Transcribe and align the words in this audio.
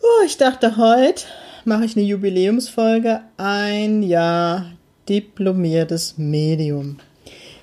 Oh, 0.00 0.24
ich 0.24 0.36
dachte, 0.36 0.76
heute 0.76 1.24
mache 1.64 1.84
ich 1.84 1.96
eine 1.96 2.04
Jubiläumsfolge. 2.04 3.20
Ein 3.36 4.04
Jahr 4.04 4.66
diplomiertes 5.08 6.14
Medium. 6.18 6.98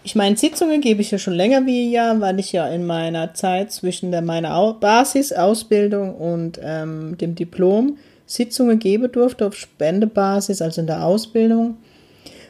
Ich 0.04 0.16
meine, 0.16 0.36
Sitzungen 0.36 0.82
gebe 0.82 1.02
ich 1.02 1.12
ja 1.12 1.18
schon 1.18 1.34
länger 1.34 1.66
wie 1.66 1.88
ein 1.88 1.92
Jahr, 1.92 2.20
weil 2.20 2.40
ich 2.40 2.52
ja 2.52 2.68
in 2.68 2.86
meiner 2.86 3.34
Zeit 3.34 3.72
zwischen 3.72 4.12
der, 4.12 4.22
meiner 4.22 4.74
Basisausbildung 4.74 6.16
und 6.16 6.60
ähm, 6.62 7.18
dem 7.18 7.36
Diplom 7.36 7.98
Sitzungen 8.26 8.80
geben 8.80 9.12
durfte 9.12 9.48
auf 9.48 9.56
Spendebasis, 9.56 10.62
also 10.62 10.82
in 10.82 10.88
der 10.88 11.06
Ausbildung. 11.06 11.78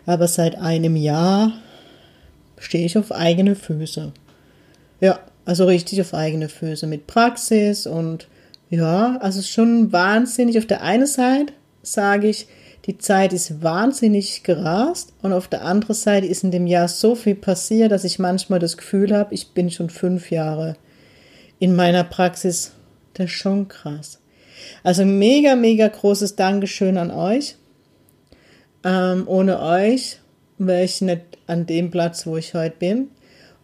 Aber 0.07 0.27
seit 0.27 0.57
einem 0.57 0.95
Jahr 0.95 1.53
stehe 2.57 2.85
ich 2.85 2.97
auf 2.97 3.11
eigene 3.11 3.55
Füße. 3.55 4.11
Ja, 4.99 5.19
also 5.45 5.65
richtig 5.65 6.01
auf 6.01 6.15
eigene 6.15 6.49
Füße 6.49 6.87
mit 6.87 7.05
Praxis 7.05 7.85
und 7.85 8.27
ja, 8.69 9.17
also 9.17 9.41
schon 9.41 9.91
wahnsinnig. 9.91 10.57
Auf 10.57 10.65
der 10.65 10.81
einen 10.81 11.07
Seite 11.07 11.53
sage 11.81 12.27
ich, 12.27 12.47
die 12.85 12.97
Zeit 12.97 13.33
ist 13.33 13.63
wahnsinnig 13.63 14.43
gerast 14.43 15.13
und 15.21 15.33
auf 15.33 15.47
der 15.47 15.63
anderen 15.63 15.95
Seite 15.95 16.27
ist 16.27 16.43
in 16.43 16.51
dem 16.51 16.67
Jahr 16.67 16.87
so 16.87 17.15
viel 17.15 17.35
passiert, 17.35 17.91
dass 17.91 18.03
ich 18.03 18.19
manchmal 18.19 18.59
das 18.59 18.77
Gefühl 18.77 19.15
habe, 19.15 19.33
ich 19.33 19.53
bin 19.53 19.71
schon 19.71 19.89
fünf 19.89 20.29
Jahre 20.29 20.75
in 21.57 21.75
meiner 21.75 22.03
Praxis. 22.03 22.73
Das 23.13 23.25
ist 23.25 23.31
schon 23.31 23.67
krass. 23.67 24.19
Also 24.83 25.05
mega, 25.05 25.55
mega 25.55 25.87
großes 25.87 26.35
Dankeschön 26.35 26.97
an 26.97 27.11
euch. 27.11 27.55
Ähm, 28.83 29.23
ohne 29.27 29.59
euch 29.59 30.19
wäre 30.57 30.83
ich 30.83 31.01
nicht 31.01 31.21
an 31.47 31.65
dem 31.65 31.89
Platz, 31.89 32.27
wo 32.27 32.37
ich 32.37 32.53
heute 32.53 32.75
bin. 32.77 33.09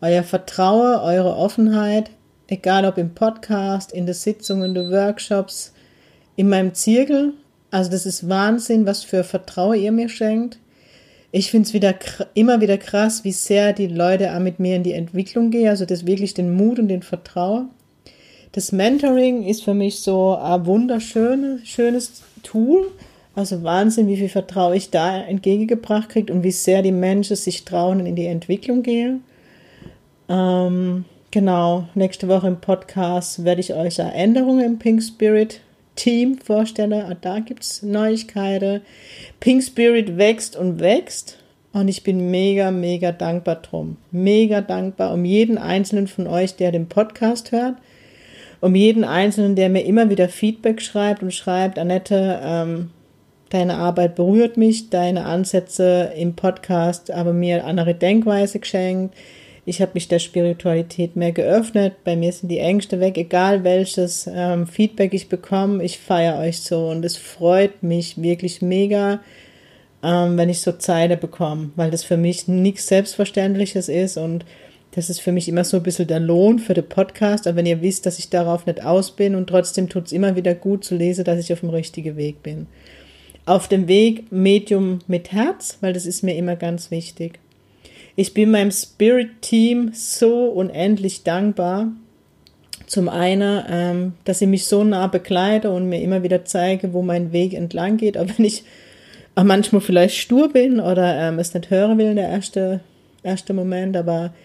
Euer 0.01 0.23
Vertrauen, 0.23 0.99
eure 0.99 1.35
Offenheit, 1.35 2.09
egal 2.51 2.85
ob 2.85 2.97
im 2.97 3.15
Podcast, 3.15 3.93
in 3.93 4.05
den 4.05 4.13
Sitzungen, 4.13 4.65
in 4.65 4.75
den 4.75 4.91
Workshops, 4.91 5.73
in 6.35 6.49
meinem 6.49 6.73
Zirkel. 6.73 7.33
Also 7.71 7.89
das 7.89 8.05
ist 8.05 8.27
Wahnsinn, 8.27 8.85
was 8.85 9.03
für 9.03 9.23
Vertrauen 9.23 9.79
ihr 9.79 9.91
mir 9.93 10.09
schenkt. 10.09 10.59
Ich 11.31 11.49
finde 11.49 11.67
es 11.67 11.73
wieder 11.73 11.95
immer 12.33 12.59
wieder 12.59 12.77
krass, 12.77 13.23
wie 13.23 13.31
sehr 13.31 13.71
die 13.71 13.87
Leute 13.87 14.37
mit 14.41 14.59
mir 14.59 14.75
in 14.75 14.83
die 14.83 14.91
Entwicklung 14.91 15.49
gehen. 15.49 15.69
Also 15.69 15.85
das 15.85 16.05
wirklich 16.05 16.33
den 16.33 16.53
Mut 16.53 16.77
und 16.77 16.89
den 16.89 17.03
Vertrauen. 17.03 17.69
Das 18.51 18.73
Mentoring 18.73 19.43
ist 19.47 19.63
für 19.63 19.73
mich 19.73 20.01
so 20.01 20.35
ein 20.35 20.65
wunderschönes 20.65 21.65
schönes 21.65 22.21
Tool. 22.43 22.91
Also 23.33 23.63
Wahnsinn, 23.63 24.09
wie 24.09 24.17
viel 24.17 24.27
Vertrauen 24.27 24.75
ich 24.75 24.89
da 24.89 25.21
entgegengebracht 25.21 26.09
kriege 26.09 26.33
und 26.33 26.43
wie 26.43 26.51
sehr 26.51 26.81
die 26.81 26.91
Menschen 26.91 27.37
sich 27.37 27.63
trauen 27.63 28.01
und 28.01 28.07
in 28.07 28.17
die 28.17 28.25
Entwicklung 28.25 28.83
gehen. 28.83 29.23
Ähm, 30.27 31.05
Genau, 31.33 31.87
nächste 31.95 32.27
Woche 32.27 32.47
im 32.47 32.59
Podcast 32.59 33.45
werde 33.45 33.61
ich 33.61 33.73
euch 33.73 33.99
Änderungen 33.99 34.65
im 34.65 34.79
Pink 34.79 35.01
Spirit 35.01 35.61
Team 35.95 36.37
vorstellen. 36.37 36.91
Ah, 36.91 37.15
da 37.21 37.39
gibt 37.39 37.63
es 37.63 37.83
Neuigkeiten. 37.83 38.81
Pink 39.39 39.63
Spirit 39.63 40.17
wächst 40.17 40.57
und 40.57 40.81
wächst. 40.81 41.37
Und 41.71 41.87
ich 41.87 42.03
bin 42.03 42.31
mega, 42.31 42.69
mega 42.69 43.13
dankbar 43.13 43.61
drum. 43.61 43.95
Mega 44.11 44.59
dankbar 44.59 45.13
um 45.13 45.23
jeden 45.23 45.57
einzelnen 45.57 46.07
von 46.07 46.27
euch, 46.27 46.57
der 46.57 46.73
den 46.73 46.89
Podcast 46.89 47.53
hört. 47.53 47.75
Um 48.59 48.75
jeden 48.75 49.05
einzelnen, 49.05 49.55
der 49.55 49.69
mir 49.69 49.85
immer 49.85 50.09
wieder 50.09 50.27
Feedback 50.27 50.81
schreibt 50.81 51.23
und 51.23 51.33
schreibt, 51.33 51.79
Annette, 51.79 52.41
ähm, 52.43 52.89
deine 53.51 53.75
Arbeit 53.75 54.15
berührt 54.15 54.57
mich, 54.57 54.89
deine 54.89 55.23
Ansätze 55.23 56.11
im 56.13 56.35
Podcast 56.35 57.09
aber 57.09 57.31
mir 57.31 57.63
andere 57.63 57.95
Denkweise 57.95 58.59
geschenkt 58.59 59.15
ich 59.65 59.81
habe 59.81 59.91
mich 59.93 60.07
der 60.07 60.19
Spiritualität 60.19 61.15
mehr 61.15 61.31
geöffnet. 61.31 62.03
Bei 62.03 62.15
mir 62.15 62.31
sind 62.31 62.49
die 62.49 62.59
Ängste 62.59 62.99
weg, 62.99 63.17
egal 63.17 63.63
welches 63.63 64.27
ähm, 64.33 64.65
Feedback 64.65 65.13
ich 65.13 65.29
bekomme. 65.29 65.83
Ich 65.83 65.99
feiere 65.99 66.39
euch 66.39 66.61
so 66.61 66.89
und 66.89 67.05
es 67.05 67.15
freut 67.17 67.83
mich 67.83 68.21
wirklich 68.21 68.61
mega, 68.61 69.19
ähm, 70.03 70.37
wenn 70.37 70.49
ich 70.49 70.61
so 70.61 70.71
Zeile 70.71 71.15
bekomme, 71.15 71.71
weil 71.75 71.91
das 71.91 72.03
für 72.03 72.17
mich 72.17 72.47
nichts 72.47 72.87
Selbstverständliches 72.87 73.87
ist 73.87 74.17
und 74.17 74.45
das 74.93 75.09
ist 75.09 75.21
für 75.21 75.31
mich 75.31 75.47
immer 75.47 75.63
so 75.63 75.77
ein 75.77 75.83
bisschen 75.83 76.07
der 76.07 76.19
Lohn 76.19 76.59
für 76.59 76.73
den 76.73 76.89
Podcast. 76.89 77.47
Aber 77.47 77.57
wenn 77.57 77.65
ihr 77.65 77.81
wisst, 77.81 78.05
dass 78.05 78.19
ich 78.19 78.29
darauf 78.29 78.65
nicht 78.65 78.83
aus 78.83 79.11
bin 79.11 79.35
und 79.35 79.47
trotzdem 79.47 79.87
tut 79.87 80.07
es 80.07 80.11
immer 80.11 80.35
wieder 80.35 80.53
gut 80.53 80.83
zu 80.83 80.95
lesen, 80.95 81.23
dass 81.23 81.39
ich 81.39 81.53
auf 81.53 81.61
dem 81.61 81.69
richtigen 81.69 82.17
Weg 82.17 82.43
bin. 82.43 82.67
Auf 83.45 83.69
dem 83.69 83.87
Weg 83.87 84.31
Medium 84.31 84.99
mit 85.07 85.31
Herz, 85.31 85.77
weil 85.79 85.93
das 85.93 86.05
ist 86.05 86.23
mir 86.23 86.35
immer 86.35 86.57
ganz 86.57 86.91
wichtig. 86.91 87.39
Ich 88.21 88.35
bin 88.35 88.51
meinem 88.51 88.69
Spirit-Team 88.69 89.93
so 89.95 90.45
unendlich 90.45 91.23
dankbar. 91.23 91.87
Zum 92.85 93.09
einen, 93.09 93.63
ähm, 93.67 94.13
dass 94.25 94.37
sie 94.37 94.45
mich 94.45 94.67
so 94.67 94.83
nah 94.83 95.07
begleite 95.07 95.71
und 95.71 95.89
mir 95.89 96.03
immer 96.03 96.21
wieder 96.21 96.45
zeige, 96.45 96.93
wo 96.93 97.01
mein 97.01 97.31
Weg 97.31 97.55
entlang 97.55 97.97
geht, 97.97 98.19
auch 98.19 98.27
wenn 98.37 98.45
ich 98.45 98.63
auch 99.33 99.43
manchmal 99.43 99.81
vielleicht 99.81 100.17
stur 100.17 100.53
bin 100.53 100.79
oder 100.79 101.19
ähm, 101.19 101.39
es 101.39 101.55
nicht 101.55 101.71
hören 101.71 101.97
will 101.97 102.11
in 102.11 102.17
der 102.17 102.29
erste, 102.29 102.81
erste 103.23 103.55
Moment, 103.55 103.97
aber 103.97 104.35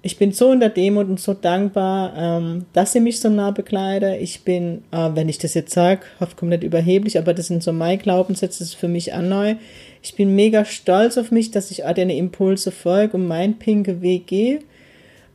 ich 0.00 0.16
bin 0.16 0.30
so 0.30 0.52
in 0.52 0.60
der 0.60 0.68
Demut 0.68 1.08
und 1.08 1.18
so 1.18 1.34
dankbar, 1.34 2.12
ähm, 2.16 2.66
dass 2.72 2.92
sie 2.92 3.00
mich 3.00 3.18
so 3.18 3.28
nah 3.28 3.50
begleite. 3.50 4.14
Ich 4.14 4.44
bin, 4.44 4.84
äh, 4.92 5.10
wenn 5.14 5.28
ich 5.28 5.38
das 5.38 5.54
jetzt 5.54 5.74
sage, 5.74 6.02
hoffe, 6.20 6.36
kommt 6.36 6.50
nicht 6.50 6.62
überheblich, 6.62 7.18
aber 7.18 7.34
das 7.34 7.48
sind 7.48 7.64
so 7.64 7.72
meine 7.72 7.98
Glaubenssätze, 7.98 8.60
das 8.60 8.68
ist 8.68 8.74
für 8.76 8.86
mich 8.86 9.12
auch 9.12 9.22
neu. 9.22 9.56
Ich 10.02 10.14
bin 10.14 10.34
mega 10.34 10.64
stolz 10.64 11.18
auf 11.18 11.30
mich, 11.30 11.50
dass 11.50 11.70
ich 11.70 11.84
all 11.84 11.94
deine 11.94 12.16
Impulse 12.16 12.70
folge 12.70 13.16
und 13.16 13.26
meinen 13.26 13.58
pinke 13.58 14.00
Weg 14.00 14.26
gehe 14.26 14.60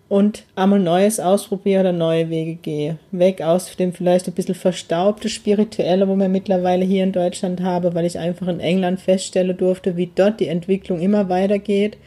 und 0.10 0.44
einmal 0.56 0.80
Neues 0.80 1.20
ausprobiere 1.20 1.82
oder 1.82 1.92
neue 1.92 2.30
Wege 2.30 2.56
gehe. 2.56 2.98
Weg 3.12 3.42
aus 3.42 3.76
dem 3.76 3.94
vielleicht 3.94 4.28
ein 4.28 4.34
bisschen 4.34 4.56
verstaubte 4.56 5.28
Spirituelle, 5.28 6.08
wo 6.08 6.16
wir 6.16 6.30
mittlerweile 6.30 6.86
hier 6.86 7.04
in 7.04 7.12
Deutschland 7.12 7.62
habe, 7.62 7.96
weil 7.96 8.06
ich 8.06 8.20
einfach 8.20 8.48
in 8.48 8.60
England 8.60 9.00
feststellen 9.02 9.58
durfte, 9.58 9.98
wie 9.98 10.12
dort 10.14 10.40
die 10.40 10.48
Entwicklung 10.48 11.00
immer 11.02 11.30
weitergeht 11.30 11.98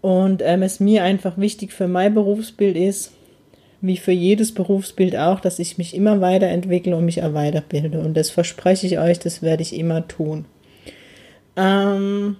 und 0.00 0.40
ähm, 0.44 0.62
es 0.62 0.80
mir 0.80 1.02
einfach 1.02 1.36
wichtig 1.36 1.72
für 1.72 1.88
mein 1.88 2.14
Berufsbild 2.14 2.76
ist, 2.76 3.12
wie 3.80 3.96
für 3.96 4.12
jedes 4.12 4.54
Berufsbild 4.54 5.16
auch, 5.16 5.40
dass 5.40 5.58
ich 5.58 5.78
mich 5.78 5.94
immer 5.94 6.20
weiterentwickle 6.20 6.96
und 6.96 7.04
mich 7.04 7.22
auch 7.22 7.34
weiterbilde. 7.34 7.98
Und 7.98 8.16
das 8.16 8.30
verspreche 8.30 8.86
ich 8.86 8.98
euch, 8.98 9.18
das 9.18 9.42
werde 9.42 9.62
ich 9.62 9.76
immer 9.76 10.06
tun. 10.08 10.46
Ähm, 11.56 12.36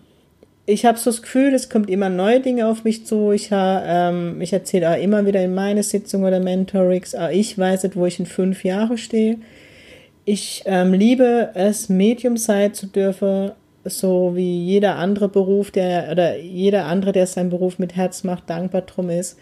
ich 0.67 0.85
habe 0.85 0.99
so 0.99 1.11
das 1.11 1.23
Gefühl, 1.23 1.55
es 1.55 1.69
kommt 1.71 1.89
immer 1.89 2.09
neue 2.09 2.41
Dinge 2.41 2.67
auf 2.67 2.85
mich 2.85 3.07
zu. 3.07 3.31
Ich, 3.31 3.51
ähm, 3.53 4.41
ich 4.41 4.53
erzähle 4.53 4.91
auch 4.91 5.01
immer 5.01 5.25
wieder 5.25 5.43
in 5.43 5.55
meine 5.55 5.83
Sitzung 5.83 6.25
oder 6.25 6.41
Mentorings, 6.41 7.15
auch 7.15 7.31
ich 7.31 7.57
weiß 7.57 7.85
nicht, 7.85 7.97
wo 7.97 8.05
ich 8.07 8.19
in 8.19 8.27
fünf 8.27 8.65
Jahren 8.65 8.99
stehe. 8.99 9.39
Ich 10.25 10.65
ähm, 10.67 10.93
liebe 10.93 11.51
es, 11.55 11.89
Medium 11.89 12.37
sein 12.37 12.75
zu 12.75 12.87
dürfen, 12.87 13.53
so 13.85 14.33
wie 14.35 14.65
jeder 14.65 14.97
andere 14.97 15.29
Beruf, 15.29 15.71
der 15.71 16.09
oder 16.11 16.37
jeder 16.37 16.87
andere, 16.87 17.13
der 17.13 17.29
seinen 17.29 17.51
Beruf 17.51 17.79
mit 17.79 17.95
Herz 17.95 18.25
macht, 18.25 18.51
dankbar 18.51 18.83
drum 18.83 19.09
ist. 19.09 19.39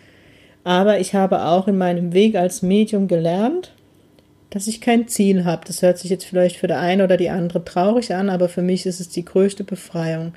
Aber 0.63 1.01
ich 1.01 1.15
habe 1.15 1.45
auch 1.45 1.69
in 1.69 1.79
meinem 1.79 2.13
Weg 2.13 2.37
als 2.37 2.63
Medium 2.63 3.09
gelernt, 3.09 3.74
dass 4.55 4.69
ich 4.69 4.81
kein 4.81 5.09
Ziel 5.09 5.45
habe. 5.45 5.65
Das 5.67 5.83
hört 5.83 5.99
sich 5.99 6.11
jetzt 6.11 6.25
vielleicht 6.25 6.57
für 6.57 6.69
der 6.69 6.79
eine 6.79 7.03
oder 7.03 7.17
die 7.17 7.29
andere 7.29 7.65
traurig 7.65 8.15
an, 8.15 8.31
aber 8.31 8.49
für 8.49 8.63
mich 8.63 8.87
ist 8.87 9.01
es 9.01 9.09
die 9.09 9.25
größte 9.25 9.65
Befreiung. 9.65 10.33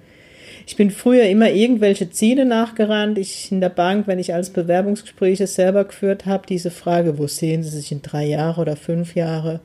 Ich 0.66 0.76
bin 0.76 0.90
früher 0.90 1.26
immer 1.26 1.52
irgendwelche 1.52 2.10
Ziele 2.10 2.44
nachgerannt. 2.44 3.20
Ich 3.20 3.52
in 3.52 3.62
der 3.62 3.70
Bank, 3.70 4.08
wenn 4.08 4.18
ich 4.18 4.34
als 4.34 4.50
Bewerbungsgespräche 4.50 5.46
selber 5.46 5.86
geführt 5.86 6.26
habe, 6.26 6.48
diese 6.48 6.72
Frage, 6.72 7.20
wo 7.20 7.28
sehen 7.28 7.62
Sie 7.62 7.70
sich 7.70 7.92
in 7.92 8.02
drei 8.02 8.26
Jahre 8.26 8.60
oder 8.62 8.76
fünf 8.76 9.16
Jahre? 9.16 9.60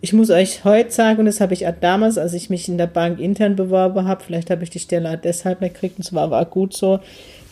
Ich 0.00 0.12
muss 0.12 0.30
euch 0.30 0.64
heute 0.64 0.90
sagen, 0.90 1.20
und 1.20 1.26
das 1.26 1.40
habe 1.40 1.54
ich 1.54 1.64
damals, 1.80 2.18
als 2.18 2.34
ich 2.34 2.50
mich 2.50 2.68
in 2.68 2.78
der 2.78 2.88
Bank 2.88 3.20
intern 3.20 3.54
beworben 3.54 4.08
habe, 4.08 4.24
vielleicht 4.24 4.50
habe 4.50 4.64
ich 4.64 4.70
die 4.70 4.80
Stelle 4.80 5.16
deshalb 5.22 5.60
nicht 5.60 5.74
gekriegt, 5.74 5.98
und 5.98 6.04
es 6.04 6.12
war 6.12 6.44
gut 6.46 6.74
so. 6.74 6.98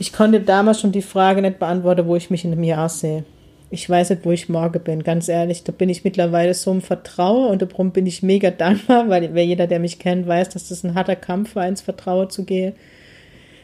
Ich 0.01 0.13
konnte 0.13 0.41
damals 0.41 0.81
schon 0.81 0.91
die 0.91 1.03
Frage 1.03 1.41
nicht 1.43 1.61
beantworten, 1.61 2.09
wo 2.09 2.17
ich 2.17 2.31
mich 2.31 2.45
in 2.45 2.51
einem 2.51 2.65
Jahr 2.65 2.89
sehe. 2.89 3.23
Ich 3.73 3.89
weiß 3.89 4.11
nicht, 4.11 4.25
wo 4.25 4.33
ich 4.33 4.49
morgen 4.49 4.83
bin, 4.83 5.05
ganz 5.05 5.29
ehrlich. 5.29 5.63
Da 5.63 5.71
bin 5.71 5.89
ich 5.89 6.03
mittlerweile 6.03 6.55
so 6.55 6.73
im 6.73 6.83
Vertrauen 6.83 7.51
und 7.51 7.63
darum 7.63 7.93
bin 7.93 8.05
ich 8.07 8.23
mega 8.23 8.51
dankbar, 8.51 9.09
weil 9.09 9.37
jeder, 9.39 9.67
der 9.69 9.79
mich 9.79 9.99
kennt, 9.99 10.27
weiß, 10.27 10.51
dass 10.51 10.69
das 10.69 10.85
ein 10.85 10.95
harter 10.95 11.17
Kampf 11.17 11.55
war, 11.55 11.67
ins 11.67 11.81
Vertrauen 11.81 12.31
zu 12.31 12.45
gehen. 12.45 12.75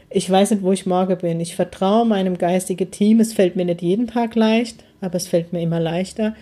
Ich 0.08 0.31
weiß 0.31 0.53
nicht, 0.53 0.62
wo 0.62 0.70
ich 0.70 0.87
morgen 0.87 1.19
bin. 1.19 1.41
Ich 1.41 1.56
vertraue 1.56 2.06
meinem 2.06 2.38
geistigen 2.38 2.91
Team. 2.93 3.19
Es 3.19 3.32
fällt 3.32 3.56
mir 3.56 3.64
nicht 3.64 3.82
jeden 3.82 4.06
Tag 4.06 4.37
leicht, 4.37 4.85
aber 5.00 5.17
es 5.17 5.26
fällt 5.26 5.53
mir 5.53 5.61
immer 5.61 5.81
leichter. 5.81 6.37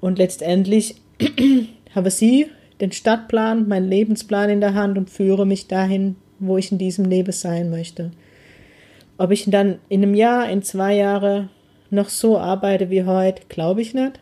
Und 0.00 0.18
letztendlich 0.18 0.94
habe 1.94 2.10
sie 2.10 2.46
den 2.80 2.92
Stadtplan, 2.92 3.66
meinen 3.66 3.88
Lebensplan 3.88 4.48
in 4.48 4.60
der 4.60 4.74
Hand 4.74 4.96
und 4.96 5.10
führe 5.10 5.46
mich 5.46 5.66
dahin, 5.66 6.14
wo 6.38 6.56
ich 6.56 6.70
in 6.70 6.78
diesem 6.78 7.04
Leben 7.04 7.32
sein 7.32 7.70
möchte. 7.70 8.12
Ob 9.18 9.32
ich 9.32 9.44
dann 9.50 9.80
in 9.88 10.02
einem 10.02 10.14
Jahr, 10.14 10.48
in 10.48 10.62
zwei 10.62 10.94
Jahren 10.94 11.50
noch 11.90 12.08
so 12.08 12.38
arbeite 12.38 12.90
wie 12.90 13.04
heute, 13.04 13.42
glaube 13.48 13.82
ich 13.82 13.94
nicht, 13.94 14.20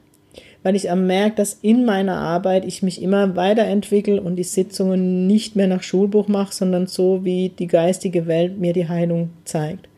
weil 0.63 0.77
ich 0.77 0.91
am 0.91 1.07
merke, 1.07 1.37
dass 1.37 1.59
in 1.63 1.85
meiner 1.85 2.17
Arbeit 2.17 2.65
ich 2.65 2.83
mich 2.83 3.03
immer 3.03 3.37
weiterentwickle 3.37 4.21
und 4.21 4.37
die 4.37 4.45
Sitzungen 4.45 5.27
nicht 5.27 5.57
mehr 5.57 5.67
nach 5.67 5.83
Schulbuch 5.83 6.29
mache, 6.29 6.55
sondern 6.55 6.87
so, 6.87 7.25
wie 7.25 7.51
die 7.51 7.67
geistige 7.67 8.27
Welt 8.27 8.59
mir 8.59 8.73
die 8.73 8.89
Heilung 8.89 9.31
zeigt. 9.45 9.89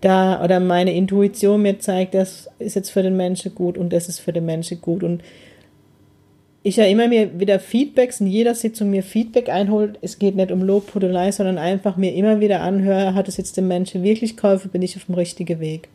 Da 0.00 0.42
oder 0.44 0.60
meine 0.60 0.94
Intuition 0.94 1.62
mir 1.62 1.78
zeigt, 1.78 2.14
das 2.14 2.50
ist 2.58 2.76
jetzt 2.76 2.90
für 2.90 3.02
den 3.02 3.16
Menschen 3.16 3.54
gut 3.54 3.78
und 3.78 3.92
das 3.92 4.08
ist 4.08 4.18
für 4.18 4.32
den 4.32 4.44
Menschen 4.44 4.80
gut 4.80 5.02
und 5.02 5.22
ich 6.66 6.76
ja 6.76 6.84
immer 6.84 7.06
mir 7.06 7.38
wieder 7.38 7.60
Feedbacks 7.60 8.20
in 8.20 8.26
jeder 8.26 8.56
Sitzung 8.56 8.90
mir 8.90 9.04
Feedback 9.04 9.48
einholt. 9.48 10.00
Es 10.02 10.18
geht 10.18 10.34
nicht 10.34 10.50
um 10.50 10.62
Lobhudelei, 10.62 11.30
sondern 11.30 11.58
einfach 11.58 11.96
mir 11.96 12.12
immer 12.12 12.40
wieder 12.40 12.60
anhöre, 12.60 13.14
hat 13.14 13.28
es 13.28 13.36
jetzt 13.36 13.56
dem 13.56 13.68
Menschen 13.68 14.02
wirklich 14.02 14.36
geholfen, 14.36 14.72
bin 14.72 14.82
ich 14.82 14.96
auf 14.96 15.04
dem 15.04 15.14
richtigen 15.14 15.60
Weg. 15.60 15.88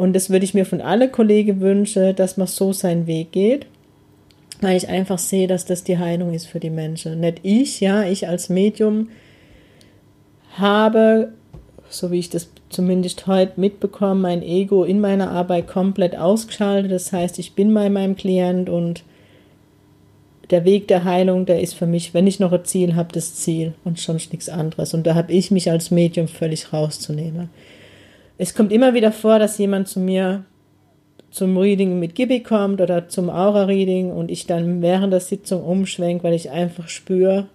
Und 0.00 0.14
das 0.14 0.30
würde 0.30 0.46
ich 0.46 0.54
mir 0.54 0.64
von 0.64 0.80
allen 0.80 1.12
Kollegen 1.12 1.60
wünschen, 1.60 2.16
dass 2.16 2.38
man 2.38 2.46
so 2.46 2.72
seinen 2.72 3.06
Weg 3.06 3.32
geht, 3.32 3.66
weil 4.62 4.74
ich 4.78 4.88
einfach 4.88 5.18
sehe, 5.18 5.46
dass 5.46 5.66
das 5.66 5.84
die 5.84 5.98
Heilung 5.98 6.32
ist 6.32 6.46
für 6.46 6.58
die 6.58 6.70
Menschen. 6.70 7.20
Nicht 7.20 7.40
ich, 7.42 7.82
ja, 7.82 8.04
ich 8.04 8.26
als 8.26 8.48
Medium 8.48 9.10
habe, 10.56 11.34
so 11.90 12.10
wie 12.10 12.18
ich 12.18 12.30
das 12.30 12.48
zumindest 12.70 13.26
heute 13.26 13.60
mitbekomme, 13.60 14.22
mein 14.22 14.42
Ego 14.42 14.84
in 14.84 15.00
meiner 15.00 15.32
Arbeit 15.32 15.66
komplett 15.68 16.16
ausgeschaltet. 16.16 16.90
Das 16.92 17.12
heißt, 17.12 17.38
ich 17.38 17.52
bin 17.52 17.74
bei 17.74 17.90
meinem 17.90 18.16
Klient 18.16 18.70
und 18.70 19.02
der 20.48 20.64
Weg 20.64 20.88
der 20.88 21.04
Heilung, 21.04 21.44
der 21.44 21.60
ist 21.60 21.74
für 21.74 21.86
mich, 21.86 22.14
wenn 22.14 22.26
ich 22.26 22.40
noch 22.40 22.52
ein 22.52 22.64
Ziel 22.64 22.94
habe, 22.94 23.12
das 23.12 23.34
Ziel 23.34 23.74
und 23.84 24.00
schon 24.00 24.16
nichts 24.16 24.48
anderes. 24.48 24.94
Und 24.94 25.06
da 25.06 25.14
habe 25.14 25.30
ich 25.34 25.50
mich 25.50 25.70
als 25.70 25.90
Medium 25.90 26.26
völlig 26.26 26.72
rauszunehmen. 26.72 27.50
Es 28.42 28.54
kommt 28.54 28.72
immer 28.72 28.94
wieder 28.94 29.12
vor, 29.12 29.38
dass 29.38 29.58
jemand 29.58 29.86
zu 29.86 30.00
mir 30.00 30.46
zum 31.30 31.58
Reading 31.58 32.00
mit 32.00 32.14
Gibi 32.14 32.40
kommt 32.40 32.80
oder 32.80 33.06
zum 33.06 33.28
Aura-Reading 33.28 34.12
und 34.12 34.30
ich 34.30 34.46
dann 34.46 34.80
während 34.80 35.12
der 35.12 35.20
Sitzung 35.20 35.62
umschwenke, 35.62 36.24
weil 36.24 36.32
ich 36.32 36.48
einfach 36.48 36.88
spüre, 36.88 37.48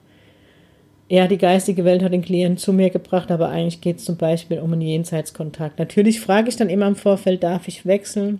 ja, 1.09 1.25
die 1.25 1.39
geistige 1.39 1.85
Welt 1.85 2.03
hat 2.03 2.13
den 2.13 2.21
Klienten 2.21 2.59
zu 2.59 2.71
mir 2.71 2.91
gebracht, 2.91 3.31
aber 3.31 3.49
eigentlich 3.49 3.81
geht 3.81 3.97
es 3.97 4.05
zum 4.05 4.17
Beispiel 4.17 4.59
um 4.59 4.73
einen 4.73 4.81
Jenseitskontakt. 4.81 5.79
Natürlich 5.79 6.21
frage 6.21 6.49
ich 6.49 6.55
dann 6.55 6.69
immer 6.69 6.85
im 6.85 6.95
Vorfeld, 6.95 7.41
darf 7.41 7.67
ich 7.67 7.87
wechseln? 7.87 8.39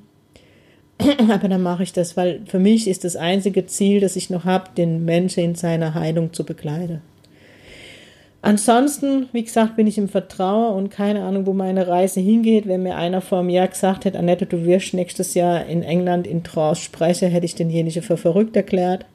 Aber 1.18 1.50
dann 1.50 1.64
mache 1.64 1.82
ich 1.82 1.94
das, 1.94 2.16
weil 2.16 2.42
für 2.46 2.60
mich 2.60 2.88
ist 2.88 3.06
das 3.06 3.16
einzige 3.16 3.66
Ziel, 3.66 4.02
das 4.02 4.16
ich 4.16 4.30
noch 4.30 4.46
habe, 4.46 4.70
den 4.78 5.04
Menschen 5.04 5.44
in 5.44 5.56
seiner 5.56 5.96
Heilung 5.96 6.32
zu 6.32 6.46
begleiten. 6.46 7.02
Ansonsten, 8.46 9.28
wie 9.32 9.44
gesagt, 9.44 9.76
bin 9.76 9.88
ich 9.88 9.98
im 9.98 10.08
Vertrauen 10.08 10.76
und 10.76 10.92
keine 10.92 11.24
Ahnung, 11.24 11.48
wo 11.48 11.54
meine 11.54 11.88
Reise 11.88 12.20
hingeht. 12.20 12.68
Wenn 12.68 12.84
mir 12.84 12.96
einer 12.96 13.22
vor 13.22 13.40
einem 13.40 13.50
Jahr 13.50 13.68
gesagt 13.68 14.06
hätte, 14.06 14.20
Annette, 14.20 14.46
du 14.46 14.64
wirst 14.66 14.94
nächstes 14.94 15.34
Jahr 15.34 15.66
in 15.66 15.82
England 15.82 16.28
in 16.28 16.44
Trance 16.44 16.80
sprechen, 16.80 17.32
hätte 17.32 17.48
ich 17.48 17.56
denjenigen 17.56 18.04
für 18.04 18.18
verrückt 18.18 18.56
erklärt. 18.56 19.08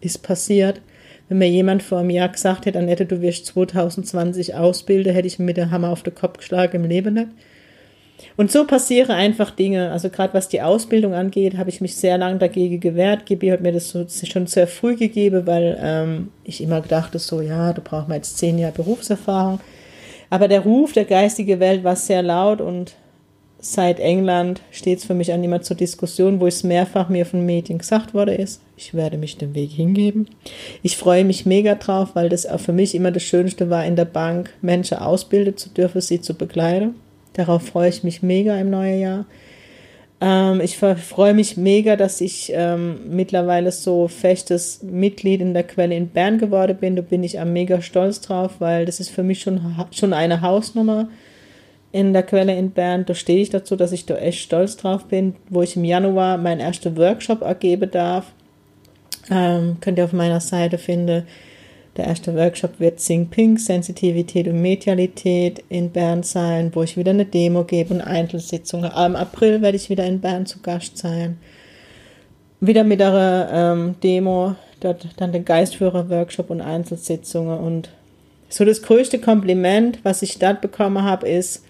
Ist 0.00 0.22
passiert. 0.22 0.80
Wenn 1.28 1.36
mir 1.36 1.50
jemand 1.50 1.82
vor 1.82 1.98
einem 1.98 2.08
Jahr 2.08 2.30
gesagt 2.30 2.64
hätte, 2.64 2.78
Annette, 2.78 3.04
du 3.04 3.20
wirst 3.20 3.44
2020 3.44 4.54
ausbilden, 4.54 5.12
hätte 5.12 5.28
ich 5.28 5.38
mir 5.38 5.44
mit 5.44 5.58
dem 5.58 5.70
Hammer 5.70 5.90
auf 5.90 6.02
den 6.02 6.14
Kopf 6.14 6.38
geschlagen 6.38 6.82
im 6.82 6.88
Leben 6.88 7.12
nicht. 7.12 7.28
Und 8.36 8.50
so 8.50 8.66
passieren 8.66 9.10
einfach 9.10 9.50
Dinge. 9.50 9.90
Also 9.90 10.10
gerade 10.10 10.34
was 10.34 10.48
die 10.48 10.62
Ausbildung 10.62 11.14
angeht, 11.14 11.56
habe 11.56 11.70
ich 11.70 11.80
mich 11.80 11.96
sehr 11.96 12.18
lange 12.18 12.38
dagegen 12.38 12.80
gewehrt. 12.80 13.26
Gibi 13.26 13.48
hat 13.48 13.60
mir 13.60 13.72
das 13.72 13.90
so, 13.90 14.06
schon 14.08 14.46
sehr 14.46 14.66
früh 14.66 14.96
gegeben, 14.96 15.46
weil 15.46 15.78
ähm, 15.80 16.28
ich 16.44 16.62
immer 16.62 16.80
gedacht 16.80 17.18
so, 17.18 17.40
ja, 17.40 17.72
du 17.72 17.80
brauchst 17.80 18.08
mal 18.08 18.16
jetzt 18.16 18.38
zehn 18.38 18.58
Jahre 18.58 18.72
Berufserfahrung. 18.72 19.60
Aber 20.30 20.48
der 20.48 20.60
Ruf 20.60 20.92
der 20.92 21.04
geistigen 21.04 21.60
Welt 21.60 21.84
war 21.84 21.96
sehr 21.96 22.22
laut 22.22 22.60
und 22.60 22.94
seit 23.62 24.00
England 24.00 24.60
steht 24.70 24.98
es 24.98 25.04
für 25.04 25.14
mich 25.14 25.32
an 25.32 25.44
immer 25.44 25.62
zur 25.62 25.76
Diskussion, 25.76 26.40
wo 26.40 26.46
es 26.46 26.64
mehrfach 26.64 27.08
mir 27.08 27.24
von 27.24 27.46
Medien 27.46 27.78
gesagt 27.78 28.12
worden 28.12 28.36
ist. 28.36 28.60
Ich 28.76 28.92
werde 28.92 29.18
mich 29.18 29.38
den 29.38 29.54
Weg 29.54 29.70
hingeben. 29.70 30.28
Ich 30.82 30.96
freue 30.96 31.24
mich 31.24 31.46
mega 31.46 31.76
drauf, 31.76 32.10
weil 32.14 32.28
das 32.28 32.46
auch 32.46 32.60
für 32.60 32.72
mich 32.72 32.94
immer 32.94 33.12
das 33.12 33.22
Schönste 33.22 33.70
war, 33.70 33.84
in 33.84 33.94
der 33.94 34.04
Bank 34.04 34.50
Menschen 34.62 34.98
ausbilden 34.98 35.56
zu 35.56 35.68
dürfen, 35.68 36.00
sie 36.00 36.20
zu 36.20 36.34
begleiten. 36.34 36.96
Darauf 37.34 37.66
freue 37.66 37.88
ich 37.88 38.04
mich 38.04 38.22
mega 38.22 38.58
im 38.58 38.70
neuen 38.70 39.00
Jahr. 39.00 39.26
Ähm, 40.20 40.60
ich 40.60 40.76
freue 40.76 41.34
mich 41.34 41.56
mega, 41.56 41.96
dass 41.96 42.20
ich 42.20 42.52
ähm, 42.54 43.00
mittlerweile 43.10 43.72
so 43.72 44.06
festes 44.06 44.82
Mitglied 44.82 45.40
in 45.40 45.52
der 45.52 45.64
Quelle 45.64 45.96
in 45.96 46.08
Bern 46.08 46.38
geworden 46.38 46.76
bin. 46.76 46.94
Da 46.94 47.02
bin 47.02 47.24
ich 47.24 47.40
am 47.40 47.52
mega 47.52 47.82
stolz 47.82 48.20
drauf, 48.20 48.52
weil 48.60 48.86
das 48.86 49.00
ist 49.00 49.10
für 49.10 49.24
mich 49.24 49.40
schon, 49.40 49.74
schon 49.90 50.12
eine 50.12 50.40
Hausnummer 50.40 51.08
in 51.90 52.12
der 52.12 52.22
Quelle 52.22 52.56
in 52.56 52.70
Bern. 52.70 53.04
Da 53.04 53.14
stehe 53.14 53.42
ich 53.42 53.50
dazu, 53.50 53.74
dass 53.74 53.90
ich 53.90 54.06
da 54.06 54.16
echt 54.16 54.40
stolz 54.40 54.76
drauf 54.76 55.06
bin, 55.06 55.34
wo 55.50 55.60
ich 55.62 55.76
im 55.76 55.84
Januar 55.84 56.38
meinen 56.38 56.60
ersten 56.60 56.96
Workshop 56.96 57.42
ergeben 57.42 57.90
darf. 57.90 58.32
Ähm, 59.28 59.78
könnt 59.80 59.98
ihr 59.98 60.04
auf 60.04 60.12
meiner 60.12 60.40
Seite 60.40 60.78
finden. 60.78 61.24
Der 61.96 62.06
erste 62.06 62.34
Workshop 62.34 62.80
wird 62.80 63.00
Sing 63.00 63.28
Pink, 63.28 63.60
Sensitivität 63.60 64.48
und 64.48 64.62
Medialität 64.62 65.62
in 65.68 65.90
Bern 65.90 66.22
sein, 66.22 66.70
wo 66.74 66.82
ich 66.82 66.96
wieder 66.96 67.10
eine 67.10 67.26
Demo 67.26 67.64
gebe 67.64 67.92
und 67.92 68.00
Einzelsitzungen. 68.00 68.90
Im 68.90 69.16
April 69.16 69.60
werde 69.60 69.76
ich 69.76 69.90
wieder 69.90 70.06
in 70.06 70.20
Bern 70.20 70.46
zu 70.46 70.60
Gast 70.60 70.96
sein. 70.96 71.38
Wieder 72.60 72.84
mit 72.84 73.02
einer 73.02 73.48
ähm, 73.52 73.94
Demo, 74.02 74.54
dort 74.80 75.06
dann 75.18 75.32
den 75.32 75.44
Geistführer-Workshop 75.44 76.48
und 76.48 76.62
Einzelsitzungen. 76.62 77.58
Und 77.58 77.90
so 78.48 78.64
das 78.64 78.80
größte 78.80 79.18
Kompliment, 79.18 79.98
was 80.02 80.22
ich 80.22 80.38
dort 80.38 80.62
bekommen 80.62 81.02
habe, 81.02 81.28
ist, 81.28 81.62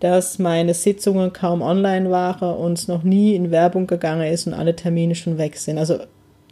dass 0.00 0.38
meine 0.38 0.72
Sitzungen 0.72 1.32
kaum 1.32 1.60
online 1.60 2.10
waren 2.10 2.56
und 2.56 2.78
es 2.78 2.88
noch 2.88 3.02
nie 3.02 3.34
in 3.34 3.50
Werbung 3.50 3.86
gegangen 3.86 4.32
ist 4.32 4.46
und 4.46 4.54
alle 4.54 4.74
Termine 4.74 5.14
schon 5.14 5.36
weg 5.36 5.56
sind. 5.56 5.76
Also 5.76 5.98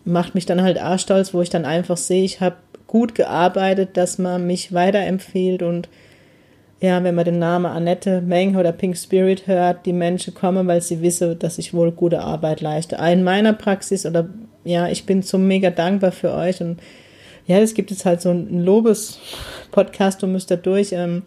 macht 0.04 0.34
mich 0.34 0.46
dann 0.46 0.62
halt 0.62 0.80
auch 0.80 0.98
stolz, 0.98 1.32
wo 1.32 1.40
ich 1.40 1.50
dann 1.50 1.64
einfach 1.64 1.96
sehe, 1.96 2.24
ich 2.24 2.40
habe 2.40 2.56
gut 2.90 3.14
gearbeitet, 3.14 3.96
dass 3.96 4.18
man 4.18 4.48
mich 4.48 4.74
weiterempfiehlt 4.74 5.62
und 5.62 5.88
ja, 6.80 7.04
wenn 7.04 7.14
man 7.14 7.24
den 7.24 7.38
Namen 7.38 7.66
Annette 7.66 8.20
Meng 8.20 8.56
oder 8.56 8.72
Pink 8.72 8.96
Spirit 8.96 9.46
hört, 9.46 9.86
die 9.86 9.92
Menschen 9.92 10.34
kommen, 10.34 10.66
weil 10.66 10.82
sie 10.82 11.00
wissen, 11.00 11.38
dass 11.38 11.58
ich 11.58 11.72
wohl 11.72 11.92
gute 11.92 12.20
Arbeit 12.20 12.60
leiste. 12.60 12.96
In 12.96 13.22
meiner 13.22 13.52
Praxis 13.52 14.06
oder 14.06 14.28
ja, 14.64 14.88
ich 14.88 15.06
bin 15.06 15.22
so 15.22 15.38
mega 15.38 15.70
dankbar 15.70 16.10
für 16.10 16.34
euch 16.34 16.60
und 16.60 16.80
ja, 17.46 17.58
es 17.58 17.74
gibt 17.74 17.92
jetzt 17.92 18.04
halt 18.04 18.22
so 18.22 18.30
einen 18.30 18.64
Lobes-Podcast, 18.64 20.20
du 20.20 20.26
müsst 20.26 20.50
da 20.50 20.56
durch. 20.56 20.90
Ähm, 20.90 21.22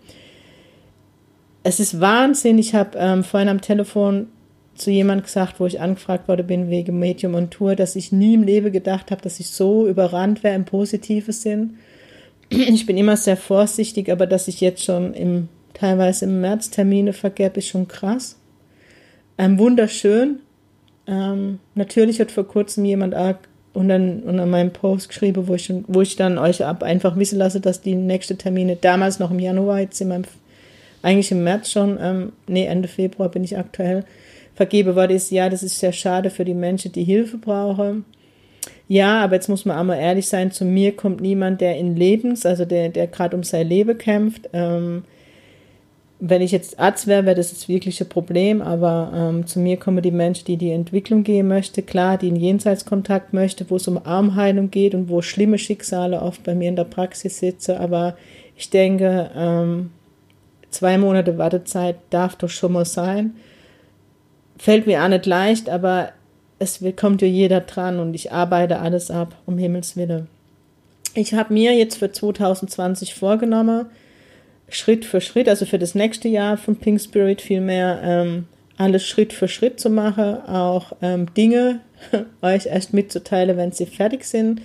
es 1.63 1.79
ist 1.79 2.01
Wahnsinn. 2.01 2.58
Ich 2.58 2.75
habe 2.75 2.98
ähm, 2.98 3.24
vorhin 3.24 3.48
am 3.48 3.62
Telefon 3.62 4.27
zu 4.75 4.92
jemand 4.92 5.24
gesagt, 5.24 5.60
wo 5.60 5.65
ich 5.65 5.80
angefragt 5.80 6.27
worden 6.27 6.48
bin 6.48 6.70
wegen 6.70 7.00
Medium 7.00 7.36
und 7.36 7.51
Tour, 7.51 7.75
dass 7.75 7.96
ich 7.96 8.12
nie 8.12 8.34
im 8.34 8.44
Leben 8.44 8.72
gedacht 8.72 9.12
habe, 9.12 9.22
dass 9.22 9.39
ich 9.39 9.50
so 9.50 9.88
überrannt 9.88 10.44
wäre 10.44 10.56
im 10.56 10.65
positiven 10.65 11.34
Sinn. 11.34 11.77
Ich 12.50 12.86
bin 12.86 12.98
immer 12.98 13.18
sehr 13.18 13.38
vorsichtig, 13.38 14.12
aber 14.12 14.27
dass 14.27 14.48
ich 14.48 14.62
jetzt 14.62 14.84
schon 14.84 15.13
im 15.13 15.50
teilweise 15.74 16.25
im 16.25 16.42
März 16.42 16.70
Termine 16.70 17.13
vergebe, 17.13 17.60
ist 17.60 17.68
schon 17.68 17.88
krass. 17.88 18.38
Ähm, 19.38 19.58
wunderschön. 19.58 20.39
Ähm, 21.08 21.60
natürlich 21.75 22.20
hat 22.20 22.32
vor 22.32 22.48
kurzem 22.48 22.86
jemand 22.86 23.15
unter, 23.74 23.96
unter 23.96 24.46
meinem 24.46 24.72
Post 24.72 25.10
geschrieben, 25.10 25.48
wo 25.48 25.56
ich, 25.56 25.74
wo 25.88 26.01
ich 26.01 26.15
dann 26.15 26.38
euch 26.38 26.63
ab 26.63 26.84
einfach 26.84 27.18
wissen 27.18 27.39
lasse, 27.39 27.60
dass 27.60 27.82
die 27.82 27.96
nächste 27.96 28.38
Termine 28.38 28.75
damals 28.75 29.20
noch 29.20 29.32
im 29.32 29.39
Januar, 29.39 29.80
jetzt 29.80 29.98
sind 29.98 30.10
wir 30.10 30.22
eigentlich 31.01 31.32
im 31.32 31.44
März 31.44 31.72
schon, 31.72 31.98
ähm, 32.00 32.32
nee, 32.48 32.65
Ende 32.65 32.88
Februar 32.88 33.30
bin 33.30 33.44
ich 33.44 33.58
aktuell, 33.58 34.06
vergebe 34.55 34.95
war 34.95 35.07
das, 35.07 35.29
ja, 35.29 35.50
das 35.50 35.63
ist 35.63 35.79
sehr 35.79 35.93
schade 35.93 36.29
für 36.29 36.45
die 36.45 36.53
Menschen, 36.53 36.91
die 36.91 37.03
Hilfe 37.03 37.38
brauchen. 37.38 38.05
Ja, 38.88 39.24
aber 39.24 39.36
jetzt 39.36 39.50
muss 39.50 39.65
man 39.65 39.77
einmal 39.77 40.00
ehrlich 40.00 40.27
sein, 40.27 40.51
zu 40.51 40.65
mir 40.65 40.95
kommt 40.95 41.22
niemand, 41.22 41.62
der 41.62 41.77
in 41.77 41.95
Lebens, 41.95 42.45
also 42.45 42.65
der, 42.65 42.89
der 42.89 43.07
gerade 43.07 43.36
um 43.36 43.43
sein 43.43 43.67
Leben 43.67 43.98
kämpft. 43.98 44.50
Ähm, 44.53 45.03
wenn 46.19 46.41
ich 46.41 46.51
jetzt 46.51 46.79
Arzt 46.79 47.07
wäre, 47.07 47.25
wäre 47.25 47.36
das 47.36 47.51
jetzt 47.51 47.67
wirklich 47.67 48.00
ein 48.00 48.07
Problem, 48.07 48.62
aber 48.62 49.12
ähm, 49.13 49.45
zu 49.45 49.60
mir 49.60 49.77
kommen 49.77 50.01
die 50.01 50.12
Menschen, 50.12 50.45
die 50.45 50.57
die 50.57 50.72
Entwicklung 50.72 51.24
gehen 51.24 51.48
möchte, 51.48 51.81
klar, 51.81 52.17
die 52.17 52.29
in 52.29 52.38
Jenseitskontakt 52.38 53.33
möchte, 53.33 53.69
wo 53.69 53.75
es 53.75 53.88
um 53.89 54.00
Armheilung 54.05 54.72
geht 54.72 54.95
und 54.95 55.10
wo 55.10 55.22
schlimme 55.22 55.57
Schicksale 55.57 56.22
oft 56.22 56.43
bei 56.43 56.55
mir 56.55 56.69
in 56.69 56.77
der 56.77 56.86
Praxis 56.86 57.39
sitzen, 57.39 57.75
aber 57.75 58.15
ich 58.55 58.69
denke, 58.69 59.31
ähm, 59.36 59.89
zwei 60.69 60.98
Monate 60.98 61.38
Wartezeit 61.38 61.98
darf 62.10 62.36
doch 62.36 62.50
schon 62.50 62.72
mal 62.72 62.86
sein 62.86 63.33
fällt 64.63 64.88
mir 64.88 65.03
auch 65.03 65.10
nicht 65.10 65.25
leicht, 65.25 65.70
aber 65.70 66.13
es 66.58 66.82
kommt 66.96 67.22
ja 67.22 67.27
jeder 67.27 67.60
dran 67.60 68.00
und 68.00 68.13
ich 68.13 68.32
arbeite 68.32 68.79
alles 68.79 69.12
ab, 69.12 69.36
um 69.46 69.58
Himmels 69.58 69.98
Willen. 69.98 70.29
Ich 71.15 71.34
habe 71.34 71.53
mir 71.53 71.74
jetzt 71.74 71.98
für 71.98 72.10
2020 72.10 73.13
vorgenommen, 73.13 73.88
Schritt 74.70 75.03
für 75.03 75.20
Schritt, 75.20 75.50
also 75.50 75.65
für 75.65 75.79
das 75.79 75.96
nächste 75.96 76.29
Jahr 76.29 76.55
von 76.55 76.77
Pink 76.77 77.01
Spirit 77.01 77.41
vielmehr, 77.41 78.00
ähm, 78.05 78.46
alles 78.77 79.05
Schritt 79.05 79.34
für 79.34 79.50
Schritt 79.50 79.82
zu 79.82 79.89
machen, 79.89 80.41
auch 80.48 80.93
ähm, 81.01 81.25
Dinge 81.36 81.82
euch 82.41 82.67
erst 82.67 82.93
mitzuteilen, 82.93 83.58
wenn 83.58 83.74
sie 83.74 83.86
fertig 83.86 84.24
sind. 84.24 84.62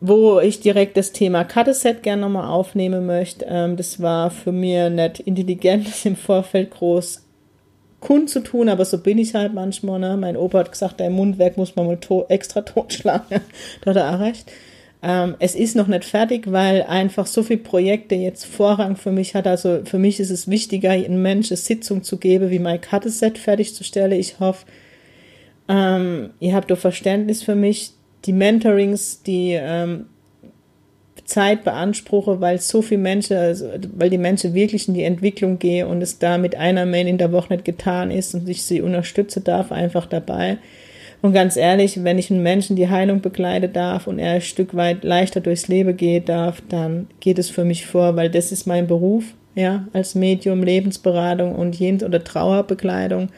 Wo 0.00 0.40
ich 0.40 0.60
direkt 0.60 0.96
das 0.96 1.12
Thema 1.12 1.44
Cutterset 1.44 2.02
gerne 2.02 2.22
nochmal 2.22 2.48
aufnehmen 2.48 3.04
möchte. 3.04 3.44
Ähm, 3.46 3.76
das 3.76 4.00
war 4.00 4.30
für 4.30 4.52
mich 4.52 4.88
nicht 4.88 5.20
intelligent, 5.20 5.86
das 5.86 6.06
im 6.06 6.16
Vorfeld 6.16 6.70
groß 6.70 7.25
kundzutun, 8.00 8.68
aber 8.68 8.84
so 8.84 8.98
bin 8.98 9.18
ich 9.18 9.34
halt 9.34 9.54
manchmal. 9.54 9.98
Ne? 9.98 10.16
Mein 10.16 10.36
Opa 10.36 10.60
hat 10.60 10.72
gesagt, 10.72 11.00
dein 11.00 11.12
Mundwerk 11.12 11.56
muss 11.56 11.76
man 11.76 11.86
mal 11.86 11.96
to 11.96 12.26
extra 12.28 12.60
totschlagen. 12.62 13.40
da 13.82 13.90
hat 13.90 13.96
er 13.96 14.14
auch 14.14 14.20
recht. 14.20 14.50
Ähm, 15.02 15.36
es 15.38 15.54
ist 15.54 15.76
noch 15.76 15.86
nicht 15.86 16.04
fertig, 16.04 16.50
weil 16.50 16.82
einfach 16.82 17.26
so 17.26 17.42
viele 17.42 17.60
Projekte 17.60 18.14
jetzt 18.14 18.44
Vorrang 18.46 18.96
für 18.96 19.12
mich 19.12 19.34
hat. 19.34 19.46
Also 19.46 19.80
für 19.84 19.98
mich 19.98 20.20
ist 20.20 20.30
es 20.30 20.48
wichtiger, 20.48 20.90
einem 20.90 21.22
Menschen 21.22 21.56
Sitzung 21.56 22.02
zu 22.02 22.16
geben, 22.16 22.50
wie 22.50 22.58
mein 22.58 22.80
Cutterset 22.80 23.38
fertigzustellen. 23.38 24.18
Ich 24.18 24.40
hoffe, 24.40 24.66
ähm, 25.68 26.30
ihr 26.40 26.54
habt 26.54 26.70
doch 26.70 26.78
Verständnis 26.78 27.42
für 27.42 27.54
mich. 27.54 27.92
Die 28.24 28.32
Mentorings, 28.32 29.22
die 29.22 29.52
ähm, 29.52 30.06
Zeit 31.26 31.64
beanspruche, 31.64 32.40
weil 32.40 32.60
so 32.60 32.82
viele 32.82 33.00
Menschen, 33.00 33.36
also, 33.36 33.68
weil 33.94 34.10
die 34.10 34.18
Menschen 34.18 34.54
wirklich 34.54 34.88
in 34.88 34.94
die 34.94 35.02
Entwicklung 35.02 35.58
gehen 35.58 35.88
und 35.88 36.00
es 36.00 36.18
da 36.18 36.38
mit 36.38 36.56
einer 36.56 36.86
Mail 36.86 37.08
in 37.08 37.18
der 37.18 37.32
Woche 37.32 37.52
nicht 37.52 37.64
getan 37.64 38.10
ist 38.10 38.34
und 38.34 38.48
ich 38.48 38.62
sie 38.62 38.80
unterstütze 38.80 39.40
darf, 39.40 39.72
einfach 39.72 40.06
dabei. 40.06 40.58
Und 41.22 41.32
ganz 41.32 41.56
ehrlich, 41.56 42.04
wenn 42.04 42.18
ich 42.18 42.30
einen 42.30 42.42
Menschen 42.42 42.76
die 42.76 42.88
Heilung 42.88 43.20
begleiten 43.20 43.72
darf 43.72 44.06
und 44.06 44.18
er 44.18 44.32
ein 44.32 44.40
Stück 44.40 44.76
weit 44.76 45.02
leichter 45.02 45.40
durchs 45.40 45.66
Leben 45.66 45.96
gehen 45.96 46.24
darf, 46.24 46.62
dann 46.68 47.08
geht 47.20 47.38
es 47.38 47.50
für 47.50 47.64
mich 47.64 47.86
vor, 47.86 48.16
weil 48.16 48.30
das 48.30 48.52
ist 48.52 48.66
mein 48.66 48.86
Beruf, 48.86 49.24
ja, 49.56 49.88
als 49.92 50.14
Medium, 50.14 50.62
Lebensberatung 50.62 51.54
und 51.54 51.78
Jens- 51.78 52.04
oder 52.04 52.22
Trauerbekleidung. 52.22 53.30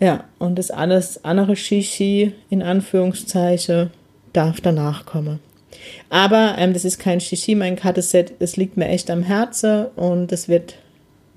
Ja, 0.00 0.24
und 0.38 0.58
das 0.58 0.70
alles 0.70 1.24
andere 1.24 1.56
Shishi 1.56 2.32
in 2.50 2.62
Anführungszeichen 2.62 3.90
darf 4.32 4.60
danach 4.60 5.06
kommen. 5.06 5.40
Aber 6.08 6.56
ähm, 6.58 6.72
das 6.72 6.84
ist 6.84 6.98
kein 6.98 7.20
Shishi, 7.20 7.54
mein 7.54 7.76
Karteset, 7.76 8.34
das 8.40 8.56
liegt 8.56 8.76
mir 8.76 8.88
echt 8.88 9.10
am 9.10 9.22
Herzen 9.22 9.86
und 9.96 10.32
das 10.32 10.48
wird, 10.48 10.76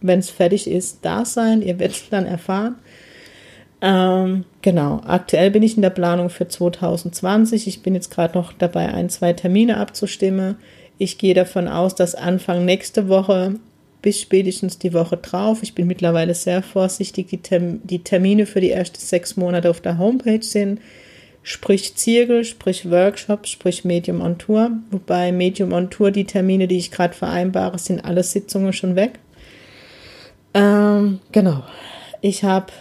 wenn 0.01 0.19
es 0.19 0.29
fertig 0.29 0.67
ist, 0.67 0.99
da 1.03 1.25
sein. 1.25 1.61
Ihr 1.61 1.79
werdet 1.79 1.97
es 1.97 2.09
dann 2.09 2.25
erfahren. 2.25 2.75
Ähm, 3.81 4.45
genau, 4.61 5.01
aktuell 5.05 5.51
bin 5.51 5.61
ich 5.61 5.75
in 5.75 5.81
der 5.81 5.89
Planung 5.89 6.29
für 6.29 6.47
2020. 6.47 7.67
Ich 7.67 7.83
bin 7.83 7.95
jetzt 7.95 8.11
gerade 8.11 8.37
noch 8.37 8.53
dabei, 8.53 8.93
ein, 8.93 9.09
zwei 9.09 9.33
Termine 9.33 9.77
abzustimmen. 9.77 10.55
Ich 10.97 11.17
gehe 11.17 11.33
davon 11.33 11.67
aus, 11.67 11.95
dass 11.95 12.15
Anfang 12.15 12.65
nächste 12.65 13.09
Woche 13.09 13.55
bis 14.03 14.21
spätestens 14.21 14.77
die 14.77 14.93
Woche 14.93 15.17
drauf, 15.17 15.63
ich 15.63 15.73
bin 15.73 15.87
mittlerweile 15.87 16.35
sehr 16.35 16.61
vorsichtig, 16.61 17.27
die, 17.27 17.37
Term 17.37 17.79
die 17.83 18.03
Termine 18.03 18.45
für 18.45 18.61
die 18.61 18.69
ersten 18.69 18.99
sechs 18.99 19.37
Monate 19.37 19.69
auf 19.69 19.81
der 19.81 19.97
Homepage 19.97 20.43
sind. 20.43 20.79
Sprich 21.43 21.95
Zirkel, 21.95 22.45
sprich 22.45 22.89
Workshop, 22.89 23.47
sprich 23.47 23.83
Medium 23.85 24.21
on 24.21 24.37
Tour. 24.37 24.71
Wobei 24.91 25.31
Medium 25.31 25.73
on 25.73 25.89
Tour, 25.89 26.11
die 26.11 26.25
Termine, 26.25 26.67
die 26.67 26.77
ich 26.77 26.89
gerade 26.89 27.13
vereinbare, 27.13 27.77
sind 27.77 28.03
alle 28.03 28.23
Sitzungen 28.23 28.73
schon 28.73 28.95
weg. 28.95 29.19
Ähm, 30.53 31.19
genau. 31.31 31.63
Ich 32.21 32.43
habe 32.43 32.71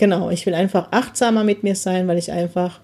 genau, 0.00 0.30
ich 0.30 0.46
will 0.46 0.54
einfach 0.54 0.88
achtsamer 0.90 1.44
mit 1.44 1.62
mir 1.62 1.76
sein, 1.76 2.08
weil 2.08 2.18
ich 2.18 2.32
einfach 2.32 2.80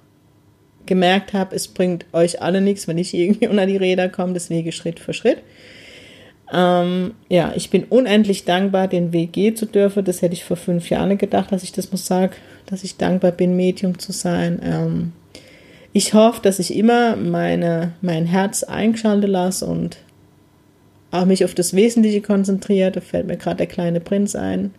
gemerkt 0.85 1.33
habe, 1.33 1.57
es 1.57 1.67
bringt 1.67 2.05
euch 2.13 2.43
alle 2.43 2.61
nichts, 2.61 2.87
wenn 2.87 2.99
ich 2.99 3.13
irgendwie 3.15 3.49
unter 3.49 3.67
die 3.67 3.79
Räder 3.79 4.09
komme, 4.09 4.35
deswegen 4.35 4.71
Schritt 4.71 5.01
für 5.01 5.15
Schritt. 5.15 5.39
Ähm, 6.53 7.15
ja, 7.29 7.53
ich 7.57 7.71
bin 7.71 7.85
unendlich 7.85 8.45
dankbar, 8.45 8.89
den 8.89 9.13
Weg 9.13 9.33
gehen 9.33 9.57
zu 9.57 9.67
dürfen. 9.67 10.05
Das 10.05 10.23
hätte 10.23 10.35
ich 10.35 10.45
vor 10.45 10.57
fünf 10.57 10.91
Jahren 10.91 11.19
gedacht, 11.19 11.51
dass 11.53 11.63
ich 11.63 11.73
das 11.73 11.91
muss 11.91 12.07
sagen, 12.07 12.33
dass 12.67 12.85
ich 12.85 12.97
dankbar 12.97 13.33
bin, 13.33 13.57
Medium 13.57 13.99
zu 13.99 14.13
sein. 14.13 14.61
Ähm, 14.63 15.13
ich 15.93 16.15
hoffe, 16.15 16.43
dass 16.43 16.59
ich 16.59 16.77
immer 16.77 17.17
meine, 17.17 17.95
mein 18.01 18.27
Herz 18.27 18.63
eingeschaltet 18.63 19.31
lasse 19.31 19.67
und 19.67 19.97
auch 21.11 21.25
mich 21.25 21.45
auf 21.45 21.55
das 21.55 21.75
Wesentliche 21.75 22.21
konzentriere. 22.21 22.93
Da 22.93 23.01
fällt 23.01 23.27
mir 23.27 23.37
gerade 23.37 23.57
der 23.57 23.67
kleine 23.67 24.01
Prinz 24.01 24.37
ein. 24.37 24.73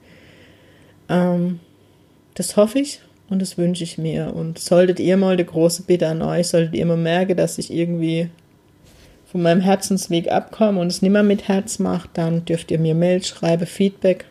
Ähm, 1.09 1.59
das 2.35 2.55
hoffe 2.55 2.79
ich 2.79 3.01
und 3.29 3.41
das 3.41 3.57
wünsche 3.57 3.83
ich 3.83 3.97
mir. 3.97 4.33
Und 4.35 4.59
solltet 4.59 4.99
ihr 4.99 5.17
mal 5.17 5.33
eine 5.33 5.45
große 5.45 5.83
Bitte 5.83 6.07
an 6.07 6.21
euch, 6.21 6.47
solltet 6.47 6.75
ihr 6.75 6.85
mal 6.85 6.97
merken, 6.97 7.35
dass 7.35 7.57
ich 7.57 7.73
irgendwie 7.73 8.29
von 9.31 9.41
meinem 9.41 9.61
Herzensweg 9.61 10.31
abkomme 10.31 10.79
und 10.79 10.87
es 10.87 11.01
nicht 11.01 11.11
mehr 11.11 11.23
mit 11.23 11.47
Herz 11.47 11.79
macht, 11.79 12.11
dann 12.13 12.45
dürft 12.45 12.71
ihr 12.71 12.79
mir 12.79 12.95
Mail 12.95 13.23
schreiben, 13.23 13.67
Feedback. 13.67 14.25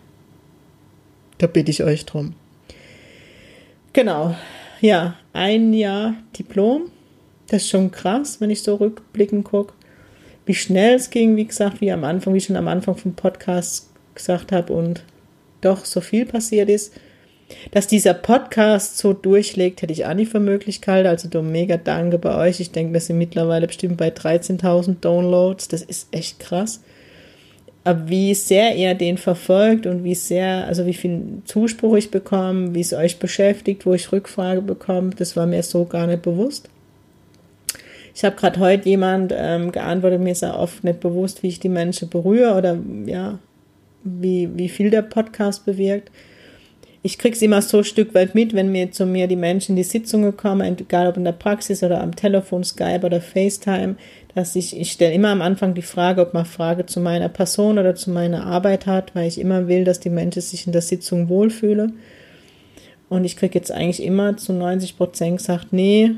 Da 1.39 1.47
bitte 1.47 1.71
ich 1.71 1.85
euch 1.85 2.07
drum. 2.07 2.35
Genau. 3.93 4.35
Ja, 4.81 5.17
ein 5.33 5.73
Jahr 5.75 6.15
Diplom. 6.39 6.91
Das 7.49 7.63
ist 7.63 7.71
schon 7.71 7.91
krass, 7.91 8.41
wenn 8.41 8.51
ich 8.51 8.63
so 8.63 8.77
rückblickend 8.77 9.45
gucke. 9.45 9.75
Wie 10.47 10.55
schnell 10.55 10.95
es 10.95 11.11
ging, 11.11 11.37
wie 11.37 11.47
gesagt, 11.47 11.81
wie 11.81 11.93
am 11.93 12.05
Anfang, 12.05 12.33
wie 12.33 12.39
ich 12.39 12.45
schon 12.45 12.57
am 12.57 12.69
Anfang 12.69 12.97
vom 12.97 13.15
Podcast 13.15 13.91
gesagt 14.15 14.53
habe 14.53 14.73
und 14.73 15.05
doch 15.61 15.85
so 15.85 16.01
viel 16.01 16.25
passiert 16.25 16.69
ist. 16.69 16.93
Dass 17.71 17.87
dieser 17.87 18.15
Podcast 18.15 18.99
so 18.99 19.13
durchlegt, 19.13 19.83
hätte 19.83 19.93
ich 19.93 20.05
auch 20.07 20.15
nicht 20.15 20.33
für 20.33 20.41
möglich 20.41 20.81
gehalten. 20.81 21.09
Also 21.09 21.29
du 21.29 21.43
mega 21.43 21.77
danke 21.77 22.19
bei 22.19 22.35
euch. 22.37 22.61
Ich 22.61 22.73
denke, 22.73 22.93
wir 22.93 23.01
sind 23.01 23.19
mittlerweile 23.19 23.67
bestimmt 23.67 23.97
bei 23.97 24.09
13.000 24.09 24.97
Downloads. 25.01 25.69
Das 25.69 25.83
ist 25.83 26.09
echt 26.11 26.41
krass. 26.41 26.81
Aber 27.85 28.09
wie 28.09 28.35
sehr 28.35 28.75
ihr 28.75 28.95
den 28.95 29.17
verfolgt 29.17 29.87
und 29.87 30.03
wie 30.03 30.17
sehr, 30.17 30.67
also 30.67 30.87
wie 30.87 30.95
viel 30.95 31.43
Zuspruch 31.45 31.95
ich 31.97 32.11
bekomme, 32.11 32.75
wie 32.75 32.81
es 32.81 32.93
euch 32.93 33.21
beschäftigt, 33.21 33.87
wo 33.87 33.95
ich 33.95 34.11
Rückfrage 34.11 34.61
bekomme, 34.61 35.11
das 35.17 35.37
war 35.37 35.47
mir 35.47 35.63
so 35.63 35.85
gar 35.85 36.09
nicht 36.09 36.23
bewusst. 36.23 36.69
Ich 38.13 38.25
habe 38.25 38.35
gerade 38.35 38.59
heute 38.59 38.89
jemand 38.89 39.33
ähm, 39.37 39.71
geantwortet, 39.71 40.21
mir 40.21 40.33
ist 40.33 40.43
ja 40.43 40.59
oft 40.59 40.83
nicht 40.83 40.99
bewusst, 40.99 41.45
wie 41.45 41.49
ich 41.49 41.61
die 41.61 41.69
Menschen 41.69 42.09
berühre 42.09 42.57
oder 42.57 42.77
ja, 43.05 43.39
wie, 44.03 44.49
wie 44.55 44.69
viel 44.69 44.91
der 44.91 45.03
Podcast 45.03 45.65
bewirkt 45.65 46.11
ich 47.03 47.19
kriege 47.19 47.37
es 47.37 47.43
immer 47.43 47.63
so 47.63 47.79
ein 47.79 47.85
Stück 47.85 48.15
weit 48.15 48.35
mit, 48.35 48.55
wenn 48.55 48.73
mir 48.73 48.91
zu 48.91 49.07
mir 49.07 49.27
die 49.29 49.37
Menschen 49.37 49.73
in 49.73 49.77
die 49.77 49.83
Sitzungen 49.85 50.37
kommen, 50.37 50.79
egal 50.79 51.07
ob 51.07 51.17
in 51.17 51.25
der 51.25 51.33
Praxis 51.33 51.83
oder 51.83 52.01
am 52.01 52.17
Telefon, 52.17 52.65
Skype 52.65 53.05
oder 53.05 53.21
FaceTime, 53.21 53.97
dass 54.35 54.57
ich, 54.57 54.79
ich 54.79 54.93
stelle 54.93 55.15
immer 55.15 55.29
am 55.29 55.41
Anfang 55.41 55.75
die 55.75 55.83
Frage, 55.83 56.21
ob 56.21 56.35
man 56.35 56.45
Frage 56.45 56.85
zu 56.87 57.01
meiner 57.01 57.29
Person 57.29 57.79
oder 57.79 57.95
zu 57.95 58.11
meiner 58.11 58.45
Arbeit 58.45 58.87
hat, 58.87 59.15
weil 59.15 59.29
ich 59.29 59.41
immer 59.41 59.69
will, 59.69 59.85
dass 59.85 60.01
die 60.01 60.11
Menschen 60.11 60.43
sich 60.43 60.67
in 60.67 60.73
der 60.73 60.83
Sitzung 60.83 61.29
wohlfühlen. 61.29 61.99
Und 63.09 63.25
ich 63.25 63.37
kriege 63.37 63.59
jetzt 63.59 63.71
eigentlich 63.71 64.03
immer 64.03 64.37
zu 64.37 64.53
90 64.53 64.97
Prozent 64.97 65.39
gesagt, 65.39 65.73
nee, 65.73 66.11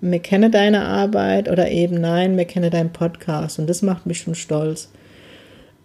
mir 0.00 0.18
kenne 0.18 0.50
deine 0.50 0.82
Arbeit 0.82 1.48
oder 1.48 1.70
eben 1.70 2.00
nein, 2.00 2.34
mir 2.34 2.46
kenne 2.46 2.70
deinen 2.70 2.92
Podcast. 2.92 3.58
Und 3.58 3.68
das 3.68 3.82
macht 3.82 4.06
mich 4.06 4.18
schon 4.18 4.34
stolz. 4.34 4.90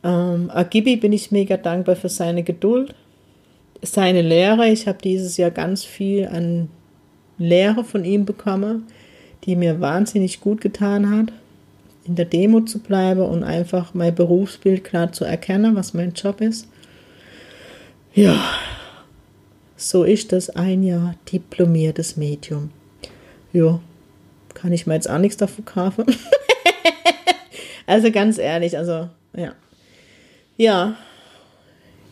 Ähm, 0.04 0.50
Agibi 0.54 0.96
bin 0.98 1.14
ich 1.14 1.32
mega 1.32 1.58
dankbar 1.58 1.96
für 1.96 2.10
seine 2.10 2.44
Geduld 2.44 2.96
seine 3.82 4.22
Lehre. 4.22 4.68
Ich 4.70 4.88
habe 4.88 4.98
dieses 5.04 5.38
Jahr 5.38 5.52
ganz 5.52 5.84
viel 5.84 6.28
an 6.28 6.70
Lehre 7.38 7.84
von 7.84 8.06
ihm 8.06 8.26
bekommen, 8.26 8.88
die 9.44 9.56
mir 9.56 9.82
wahnsinnig 9.82 10.42
gut 10.42 10.62
getan 10.62 11.10
hat, 11.10 11.32
in 12.06 12.16
der 12.16 12.26
Demo 12.26 12.62
zu 12.62 12.80
bleiben 12.80 13.22
und 13.22 13.44
einfach 13.44 13.94
mein 13.94 14.16
Berufsbild 14.16 14.84
klar 14.84 15.12
zu 15.12 15.26
erkennen, 15.26 15.76
was 15.76 15.94
mein 15.94 16.14
Job 16.14 16.42
ist. 16.42 16.68
Ja, 18.14 18.40
so 19.76 20.04
ist 20.04 20.32
das 20.32 20.50
ein 20.50 20.84
Jahr 20.84 21.16
diplomiertes 21.32 22.16
Medium. 22.16 22.72
Ja, 23.52 23.80
kann 24.54 24.72
ich 24.72 24.88
mir 24.88 24.94
jetzt 24.94 25.10
auch 25.10 25.18
nichts 25.18 25.38
davon 25.38 25.66
kaufen. 25.66 26.06
also 27.86 28.12
ganz 28.12 28.38
ehrlich, 28.38 28.78
also 28.78 29.10
ja. 29.36 29.54
Ja, 30.58 30.96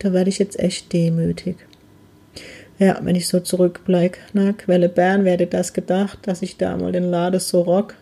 da 0.03 0.13
werde 0.13 0.29
ich 0.29 0.37
jetzt 0.37 0.59
echt 0.59 0.91
demütig. 0.91 1.55
Ja, 2.77 2.99
wenn 3.01 3.15
ich 3.15 3.27
so 3.27 3.39
zurückblicke, 3.39 4.19
ne, 4.33 4.53
Quelle 4.53 4.89
Bern, 4.89 5.23
wer 5.23 5.33
hätte 5.33 5.47
das 5.47 5.73
gedacht, 5.73 6.19
dass 6.23 6.41
ich 6.41 6.57
da 6.57 6.75
mal 6.75 6.91
den 6.91 7.09
Lade 7.09 7.39
so 7.39 7.61
rock. 7.61 7.95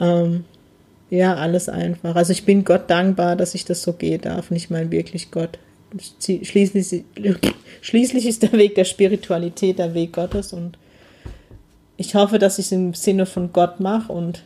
Ähm, 0.00 0.44
ja, 1.10 1.36
alles 1.36 1.68
einfach. 1.68 2.16
Also 2.16 2.32
ich 2.32 2.44
bin 2.44 2.64
Gott 2.64 2.90
dankbar, 2.90 3.36
dass 3.36 3.54
ich 3.54 3.64
das 3.64 3.82
so 3.82 3.92
gehen 3.92 4.20
darf. 4.20 4.50
Und 4.50 4.56
ich 4.56 4.70
meine 4.70 4.90
wirklich 4.90 5.30
Gott. 5.30 5.58
Schließlich, 6.20 7.04
schließlich 7.80 8.26
ist 8.26 8.42
der 8.42 8.52
Weg 8.52 8.74
der 8.74 8.84
Spiritualität 8.84 9.78
der 9.78 9.94
Weg 9.94 10.12
Gottes 10.12 10.52
und 10.52 10.78
ich 11.96 12.14
hoffe, 12.14 12.38
dass 12.38 12.58
ich 12.58 12.66
es 12.66 12.72
im 12.72 12.94
Sinne 12.94 13.26
von 13.26 13.52
Gott 13.52 13.78
mache 13.80 14.10
und 14.10 14.42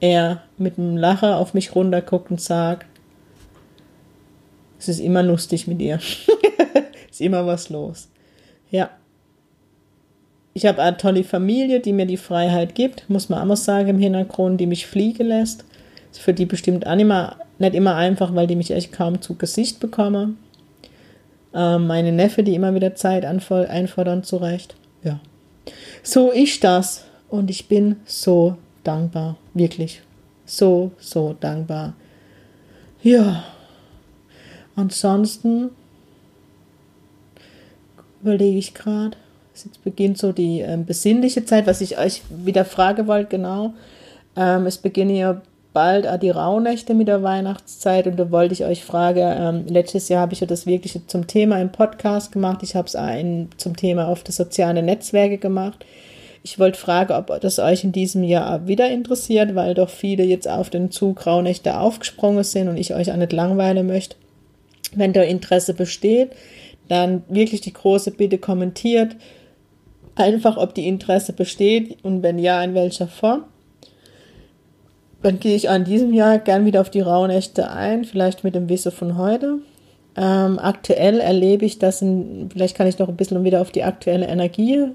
er 0.00 0.42
mit 0.58 0.76
einem 0.76 0.96
Lacher 0.96 1.38
auf 1.38 1.54
mich 1.54 1.74
runterguckt 1.74 2.30
und 2.30 2.40
sagt, 2.40 2.86
es 4.78 4.88
ist 4.88 5.00
immer 5.00 5.22
lustig 5.22 5.66
mit 5.66 5.80
ihr. 5.80 5.96
ist 7.10 7.20
immer 7.20 7.46
was 7.46 7.68
los. 7.68 8.08
Ja. 8.70 8.90
Ich 10.54 10.66
habe 10.66 10.82
eine 10.82 10.96
tolle 10.96 11.24
Familie, 11.24 11.80
die 11.80 11.92
mir 11.92 12.06
die 12.06 12.16
Freiheit 12.16 12.74
gibt, 12.74 13.08
muss 13.08 13.28
man 13.28 13.40
auch 13.40 13.44
mal 13.44 13.56
sagen 13.56 13.88
im 13.88 13.98
Hintergrund, 13.98 14.60
die 14.60 14.66
mich 14.66 14.86
fliegen 14.86 15.28
lässt. 15.28 15.64
Ist 16.10 16.20
für 16.20 16.34
die 16.34 16.46
bestimmt 16.46 16.86
auch 16.86 16.94
nicht, 16.94 17.02
immer, 17.02 17.36
nicht 17.58 17.74
immer 17.74 17.94
einfach, 17.94 18.34
weil 18.34 18.46
die 18.46 18.56
mich 18.56 18.70
echt 18.70 18.92
kaum 18.92 19.20
zu 19.20 19.36
Gesicht 19.36 19.78
bekommen. 19.78 20.38
Ähm, 21.54 21.86
meine 21.86 22.12
Neffe, 22.12 22.42
die 22.42 22.54
immer 22.54 22.74
wieder 22.74 22.94
Zeit 22.94 23.24
einfordern, 23.24 24.24
zurecht. 24.24 24.74
Ja. 25.04 25.20
So 26.02 26.30
ist 26.30 26.64
das. 26.64 27.04
Und 27.28 27.50
ich 27.50 27.68
bin 27.68 27.96
so 28.04 28.56
dankbar. 28.84 29.36
Wirklich. 29.54 30.02
So, 30.44 30.92
so 30.98 31.36
dankbar. 31.38 31.94
Ja. 33.02 33.44
Ansonsten 34.78 35.70
überlege 38.22 38.58
ich 38.58 38.74
gerade. 38.74 39.16
Jetzt 39.52 39.82
beginnt 39.82 40.18
so 40.18 40.30
die 40.30 40.60
ähm, 40.60 40.86
besinnliche 40.86 41.44
Zeit, 41.44 41.66
was 41.66 41.80
ich 41.80 41.98
euch 41.98 42.22
wieder 42.30 42.64
frage 42.64 43.08
wollte, 43.08 43.28
genau. 43.28 43.74
Ähm, 44.36 44.66
es 44.66 44.78
beginnen 44.78 45.16
ja 45.16 45.42
bald 45.72 46.06
die 46.22 46.30
Rauhnächte 46.30 46.94
mit 46.94 47.08
der 47.08 47.24
Weihnachtszeit 47.24 48.06
und 48.06 48.20
da 48.20 48.30
wollte 48.30 48.54
ich 48.54 48.64
euch 48.66 48.84
fragen, 48.84 49.18
ähm, 49.24 49.66
letztes 49.66 50.08
Jahr 50.08 50.20
habe 50.20 50.34
ich 50.34 50.40
ja 50.40 50.46
das 50.46 50.64
wirklich 50.64 50.96
zum 51.08 51.26
Thema 51.26 51.60
im 51.60 51.72
Podcast 51.72 52.30
gemacht, 52.30 52.60
ich 52.62 52.76
habe 52.76 52.86
es 52.86 52.94
auch 52.94 53.56
zum 53.56 53.76
Thema 53.76 54.06
auf 54.06 54.22
die 54.22 54.30
sozialen 54.30 54.84
Netzwerke 54.86 55.38
gemacht. 55.38 55.84
Ich 56.44 56.60
wollte 56.60 56.78
fragen, 56.78 57.14
ob 57.14 57.40
das 57.40 57.58
euch 57.58 57.82
in 57.82 57.90
diesem 57.90 58.22
Jahr 58.22 58.68
wieder 58.68 58.88
interessiert, 58.88 59.56
weil 59.56 59.74
doch 59.74 59.90
viele 59.90 60.22
jetzt 60.22 60.46
auf 60.46 60.70
den 60.70 60.92
Zug 60.92 61.26
Rauhnächte 61.26 61.80
aufgesprungen 61.80 62.44
sind 62.44 62.68
und 62.68 62.76
ich 62.76 62.94
euch 62.94 63.10
auch 63.10 63.16
nicht 63.16 63.32
langweilen 63.32 63.88
möchte. 63.88 64.14
Wenn 64.94 65.12
da 65.12 65.22
Interesse 65.22 65.74
besteht, 65.74 66.30
dann 66.88 67.22
wirklich 67.28 67.60
die 67.60 67.72
große 67.72 68.12
Bitte 68.12 68.38
kommentiert 68.38 69.16
einfach, 70.18 70.56
ob 70.56 70.74
die 70.74 70.88
Interesse 70.88 71.32
besteht 71.32 71.98
und 72.02 72.22
wenn 72.22 72.38
ja, 72.38 72.62
in 72.62 72.74
welcher 72.74 73.06
Form. 73.06 73.44
Dann 75.22 75.40
gehe 75.40 75.56
ich 75.56 75.68
an 75.68 75.84
diesem 75.84 76.12
Jahr 76.12 76.38
gern 76.38 76.64
wieder 76.64 76.80
auf 76.80 76.90
die 76.90 77.00
Rauhnächte 77.00 77.70
ein, 77.70 78.04
vielleicht 78.04 78.44
mit 78.44 78.54
dem 78.54 78.68
Wissen 78.68 78.92
von 78.92 79.16
heute. 79.16 79.58
Ähm, 80.16 80.58
aktuell 80.58 81.20
erlebe 81.20 81.64
ich 81.64 81.78
das, 81.78 82.02
in, 82.02 82.48
vielleicht 82.52 82.76
kann 82.76 82.86
ich 82.86 82.98
noch 82.98 83.08
ein 83.08 83.16
bisschen 83.16 83.42
wieder 83.44 83.60
auf 83.60 83.70
die 83.70 83.84
aktuelle 83.84 84.26
Energie 84.26 84.86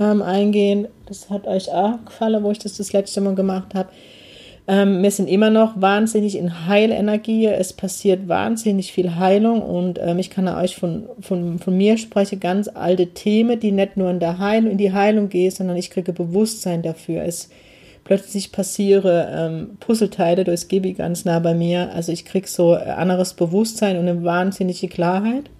ähm, 0.00 0.22
eingehen. 0.22 0.88
Das 1.06 1.30
hat 1.30 1.46
euch 1.46 1.70
auch 1.70 2.04
gefallen, 2.04 2.42
wo 2.42 2.50
ich 2.50 2.58
das 2.58 2.76
das 2.76 2.92
letzte 2.92 3.20
Mal 3.20 3.34
gemacht 3.34 3.74
habe. 3.74 3.88
Ähm, 4.68 5.02
wir 5.02 5.10
sind 5.10 5.28
immer 5.28 5.50
noch 5.50 5.80
wahnsinnig 5.80 6.36
in 6.36 6.66
Heilenergie. 6.66 7.46
Es 7.46 7.72
passiert 7.72 8.26
wahnsinnig 8.26 8.92
viel 8.92 9.14
Heilung 9.14 9.62
und 9.62 9.98
ähm, 10.02 10.18
ich 10.18 10.30
kann 10.30 10.48
euch 10.48 10.76
von, 10.76 11.08
von, 11.20 11.58
von 11.58 11.76
mir 11.76 11.98
sprechen, 11.98 12.40
ganz 12.40 12.68
alte 12.68 13.08
Themen, 13.08 13.60
die 13.60 13.70
nicht 13.70 13.96
nur 13.96 14.10
in 14.10 14.18
der 14.18 14.38
Heilung, 14.38 14.72
in 14.72 14.78
die 14.78 14.92
Heilung 14.92 15.28
gehen, 15.28 15.52
sondern 15.52 15.76
ich 15.76 15.90
kriege 15.90 16.12
Bewusstsein 16.12 16.82
dafür. 16.82 17.22
Es 17.22 17.48
plötzlich 18.02 18.50
passiere 18.50 19.28
ähm, 19.32 19.76
Puzzleteile, 19.78 20.44
gebe 20.68 20.88
ich 20.88 20.96
ganz 20.96 21.24
nah 21.24 21.38
bei 21.38 21.54
mir. 21.54 21.92
Also 21.92 22.10
ich 22.10 22.24
kriege 22.24 22.48
so 22.48 22.72
ein 22.72 22.88
anderes 22.88 23.34
Bewusstsein 23.34 23.96
und 23.96 24.08
eine 24.08 24.24
wahnsinnige 24.24 24.88
Klarheit. 24.88 25.50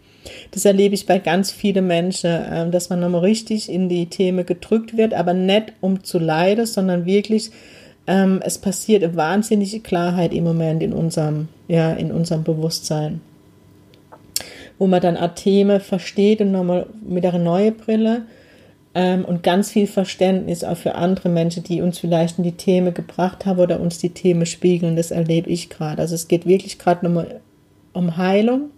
Das 0.51 0.65
erlebe 0.65 0.97
ich 0.97 1.07
bei 1.07 1.21
ganz 1.21 1.53
vielen 1.53 1.87
Menschen, 1.87 2.31
ähm, 2.51 2.71
dass 2.73 2.91
man 2.91 2.99
nochmal 2.99 3.21
richtig 3.21 3.71
in 3.71 3.89
die 3.89 4.07
Themen 4.07 4.45
gedrückt 4.45 4.97
wird, 4.97 5.15
aber 5.15 5.33
nicht 5.33 5.75
um 5.81 6.03
zu 6.03 6.19
leiden, 6.19 6.67
sondern 6.67 7.07
wirklich 7.07 7.53
ähm, 8.07 8.41
es 8.45 8.59
passiert 8.59 9.03
eine 9.03 9.17
wahnsinnige 9.17 9.81
Klarheit 9.81 10.33
im 10.33 10.45
Moment 10.45 10.83
in 10.83 10.93
unserem, 10.93 11.49
ja, 11.69 11.93
in 11.93 12.13
unserem 12.13 12.45
Bewusstsein. 12.45 13.21
Wo 14.79 14.87
man 14.87 15.01
dann 15.01 15.19
Themen 15.35 15.81
versteht 15.81 16.41
und 16.41 16.53
nochmal 16.53 16.87
mit 17.07 17.25
einer 17.25 17.39
neuen 17.39 17.77
Brille 17.77 18.23
ähm, 18.95 19.25
und 19.25 19.43
ganz 19.43 19.71
viel 19.71 19.87
Verständnis 19.87 20.63
auch 20.65 20.77
für 20.77 20.95
andere 20.95 21.29
Menschen, 21.29 21.65
die 21.65 21.81
uns 21.81 21.99
vielleicht 21.99 22.39
in 22.39 22.45
die 22.45 22.53
Themen 22.53 22.95
gebracht 22.95 23.47
haben 23.47 23.59
oder 23.59 23.81
uns 23.81 23.99
die 23.99 24.11
Themen 24.11 24.47
spiegeln. 24.47 24.97
Das 24.97 25.11
erlebe 25.11 25.51
ich 25.51 25.71
gerade. 25.71 26.01
Also 26.01 26.15
es 26.15 26.29
geht 26.29 26.47
wirklich 26.47 26.79
gerade 26.79 27.07
nochmal 27.07 27.41
um 27.93 28.17
Heilung. 28.17 28.71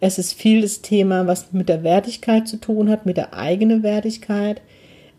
Es 0.00 0.18
ist 0.18 0.34
viel 0.34 0.60
das 0.60 0.82
Thema, 0.82 1.26
was 1.26 1.52
mit 1.52 1.68
der 1.68 1.82
Wertigkeit 1.82 2.46
zu 2.46 2.58
tun 2.58 2.90
hat, 2.90 3.06
mit 3.06 3.16
der 3.16 3.32
eigenen 3.32 3.82
Wertigkeit 3.82 4.60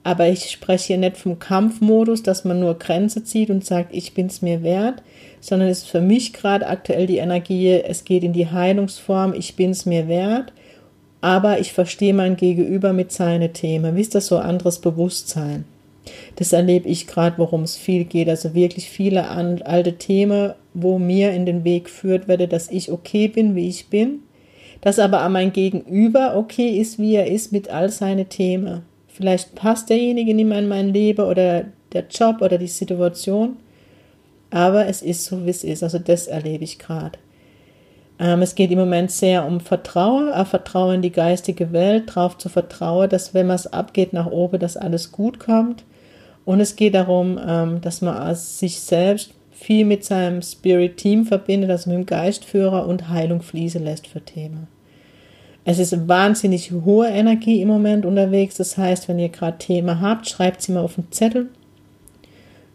aber 0.08 0.30
ich 0.30 0.50
spreche 0.52 0.88
hier 0.88 0.98
nicht 1.00 1.18
vom 1.18 1.38
Kampfmodus, 1.38 2.24
dass 2.24 2.46
man 2.46 2.62
nur 2.62 2.80
Grenze 2.80 3.26
zieht 3.26 3.50
und 3.50 3.65
sagt, 3.65 3.93
ich 3.93 4.13
bin 4.13 4.28
es 4.28 4.41
mir 4.41 4.63
wert, 4.63 5.04
sondern 5.41 5.67
es 5.67 5.80
ist 5.80 5.89
für 5.89 6.00
mich 6.00 6.32
gerade 6.32 6.65
aktuell 6.65 7.08
die 7.08 7.17
Energie, 7.17 7.72
es 7.72 8.06
geht 8.06 8.24
in 8.24 8.32
die 8.32 8.50
Heilungsform, 8.50 9.34
ich 9.34 9.58
bin 9.58 9.72
es 9.72 9.86
mir 9.86 10.08
wert, 10.08 10.54
aber 11.20 11.60
ich 11.60 11.74
verstehe 11.74 12.13
mein 12.13 12.38
Gegenüber 12.38 12.93
mit 12.93 13.12
seinen 13.12 13.52
Themen. 13.52 13.98
Wie 13.98 14.02
ist 14.02 14.15
das 14.15 14.28
so 14.28 14.38
anderes 14.38 14.80
Bewusstsein? 14.80 15.65
Das 16.38 16.54
erlebe 16.54 16.88
ich 16.88 17.06
gerade, 17.06 17.38
worum 17.38 17.63
es 17.63 17.76
viel 17.76 18.06
geht. 18.06 18.30
Also 18.30 18.54
wirklich 18.54 18.89
viele 18.89 19.28
alte 19.30 19.98
Themen, 19.98 20.54
wo 20.74 21.00
mir 21.00 21.34
in 21.34 21.46
den 21.46 21.65
Weg 21.65 21.89
führt 21.89 22.30
werde, 22.30 22.48
dass 22.48 22.72
ich 22.72 22.93
okay 22.93 23.28
bin, 23.28 23.58
wie 23.58 23.67
ich 23.67 23.89
bin, 23.89 24.20
dass 24.80 25.00
aber 25.00 25.20
an 25.20 25.34
mein 25.34 25.52
Gegenüber 25.52 26.38
okay 26.38 26.80
ist, 26.80 26.98
wie 26.98 27.15
er 27.15 27.28
ist 27.28 27.52
mit 27.52 27.70
all 27.70 27.89
seinen 27.89 28.30
Themen. 28.30 28.84
Vielleicht 29.17 29.56
passt 29.56 29.89
derjenige 29.89 30.36
nicht 30.36 30.45
mehr 30.47 30.60
in 30.60 30.67
mein 30.67 30.93
Leben 30.93 31.25
oder 31.25 31.65
der 31.91 32.06
Job 32.08 32.41
oder 32.41 32.60
die 32.60 32.67
Situation. 32.67 33.58
Aber 34.51 34.86
es 34.86 35.01
ist 35.01 35.25
so, 35.25 35.43
wie 35.43 35.49
es 35.49 35.63
ist. 35.63 35.82
Also 35.82 35.97
das 35.97 36.27
erlebe 36.27 36.63
ich 36.63 36.77
gerade. 36.77 37.17
Ähm, 38.19 38.43
es 38.43 38.53
geht 38.53 38.69
im 38.69 38.77
Moment 38.77 39.10
sehr 39.10 39.43
um 39.43 39.60
Vertrauen, 39.60 40.32
auch 40.32 40.45
Vertrauen 40.45 40.95
in 40.95 41.01
die 41.01 41.12
geistige 41.12 41.71
Welt, 41.71 42.10
darauf 42.10 42.38
zu 42.38 42.47
vertrauen, 42.47 43.10
dass 43.10 43.34
wenn 43.34 43.47
man 43.47 43.56
es 43.56 43.65
abgeht 43.65 44.13
nach 44.13 44.27
oben, 44.27 44.60
dass 44.60 44.77
alles 44.77 45.12
gut 45.12 45.39
kommt. 45.39 45.84
Und 46.45 46.60
es 46.60 46.75
geht 46.75 46.93
darum, 46.93 47.39
ähm, 47.43 47.82
dass 47.82 48.01
man 48.01 48.36
sich 48.36 48.80
selbst 48.80 49.32
viel 49.51 49.84
mit 49.84 50.06
seinem 50.06 50.43
Spirit-Team 50.43 51.25
verbindet, 51.25 51.71
also 51.71 51.89
mit 51.89 51.97
dem 51.97 52.06
Geistführer 52.06 52.88
und 52.88 53.10
Heilung 53.10 53.41
fließen 53.41 53.84
lässt 53.84 54.06
für 54.06 54.21
Themen. 54.21 54.67
Es 55.69 55.80
ist 55.80 56.08
wahnsinnig 56.08 56.71
hohe 56.71 57.10
Energie 57.10 57.62
im 57.62 57.67
Moment 57.67 58.06
unterwegs. 58.06 58.56
Das 58.56 58.77
heißt, 58.77 59.10
wenn 59.10 59.19
ihr 59.19 59.27
gerade 59.27 59.58
Thema 59.58 59.99
habt, 59.99 60.30
schreibt 60.30 60.62
sie 60.62 60.71
mal 60.71 60.80
auf 60.80 60.95
den 60.95 61.12
Zettel. 61.12 61.49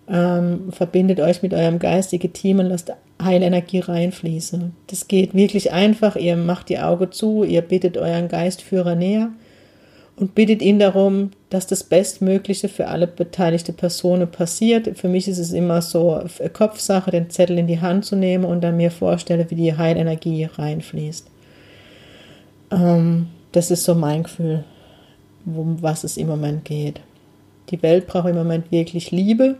Ähm, 0.07 0.71
verbindet 0.73 1.19
euch 1.19 1.43
mit 1.43 1.55
eurem 1.55 1.79
geistigen 1.79 2.35
Team 2.35 2.59
und 2.59 2.67
lasst 2.67 2.93
Heilenergie 3.23 3.79
reinfließen. 3.79 4.77
Das 4.89 5.09
geht 5.09 5.33
wirklich 5.33 5.73
einfach. 5.73 6.17
Ihr 6.17 6.37
macht 6.37 6.69
die 6.69 6.81
Augen 6.81 7.11
zu, 7.13 7.45
ihr 7.45 7.63
bittet 7.63 7.97
euren 7.97 8.29
Geistführer 8.29 8.95
näher 8.95 9.31
und 10.17 10.35
bittet 10.35 10.61
ihn 10.61 10.79
darum, 10.79 11.31
dass 11.49 11.67
das 11.67 11.85
Bestmögliche 11.85 12.69
für 12.69 12.89
alle 12.89 13.07
beteiligten 13.07 13.75
Personen 13.75 14.31
passiert. 14.31 14.99
Für 14.99 15.09
mich 15.09 15.29
ist 15.29 15.39
es 15.39 15.55
immer 15.55 15.81
so 15.81 16.13
eine 16.13 16.51
Kopfsache, 16.51 17.11
den 17.11 17.31
Zettel 17.31 17.57
in 17.57 17.69
die 17.69 17.81
Hand 17.81 18.05
zu 18.05 18.17
nehmen 18.17 18.45
und 18.45 18.61
dann 18.61 18.77
mir 18.77 18.91
vorstelle, 18.91 19.51
wie 19.51 19.57
die 19.57 19.79
Heilenergie 19.79 20.45
reinfließt. 20.45 21.32
Ähm, 22.73 23.29
das 23.53 23.71
ist 23.71 23.85
so 23.85 23.95
mein 23.95 24.25
Gefühl, 24.25 24.65
um 25.45 25.81
was 25.83 26.05
es 26.05 26.17
im 26.17 26.29
Moment 26.29 26.65
geht. 26.65 27.01
Die 27.71 27.83
Welt 27.83 28.07
braucht 28.07 28.29
im 28.29 28.37
Moment 28.37 28.73
wirklich 28.73 29.11
Liebe. 29.11 29.57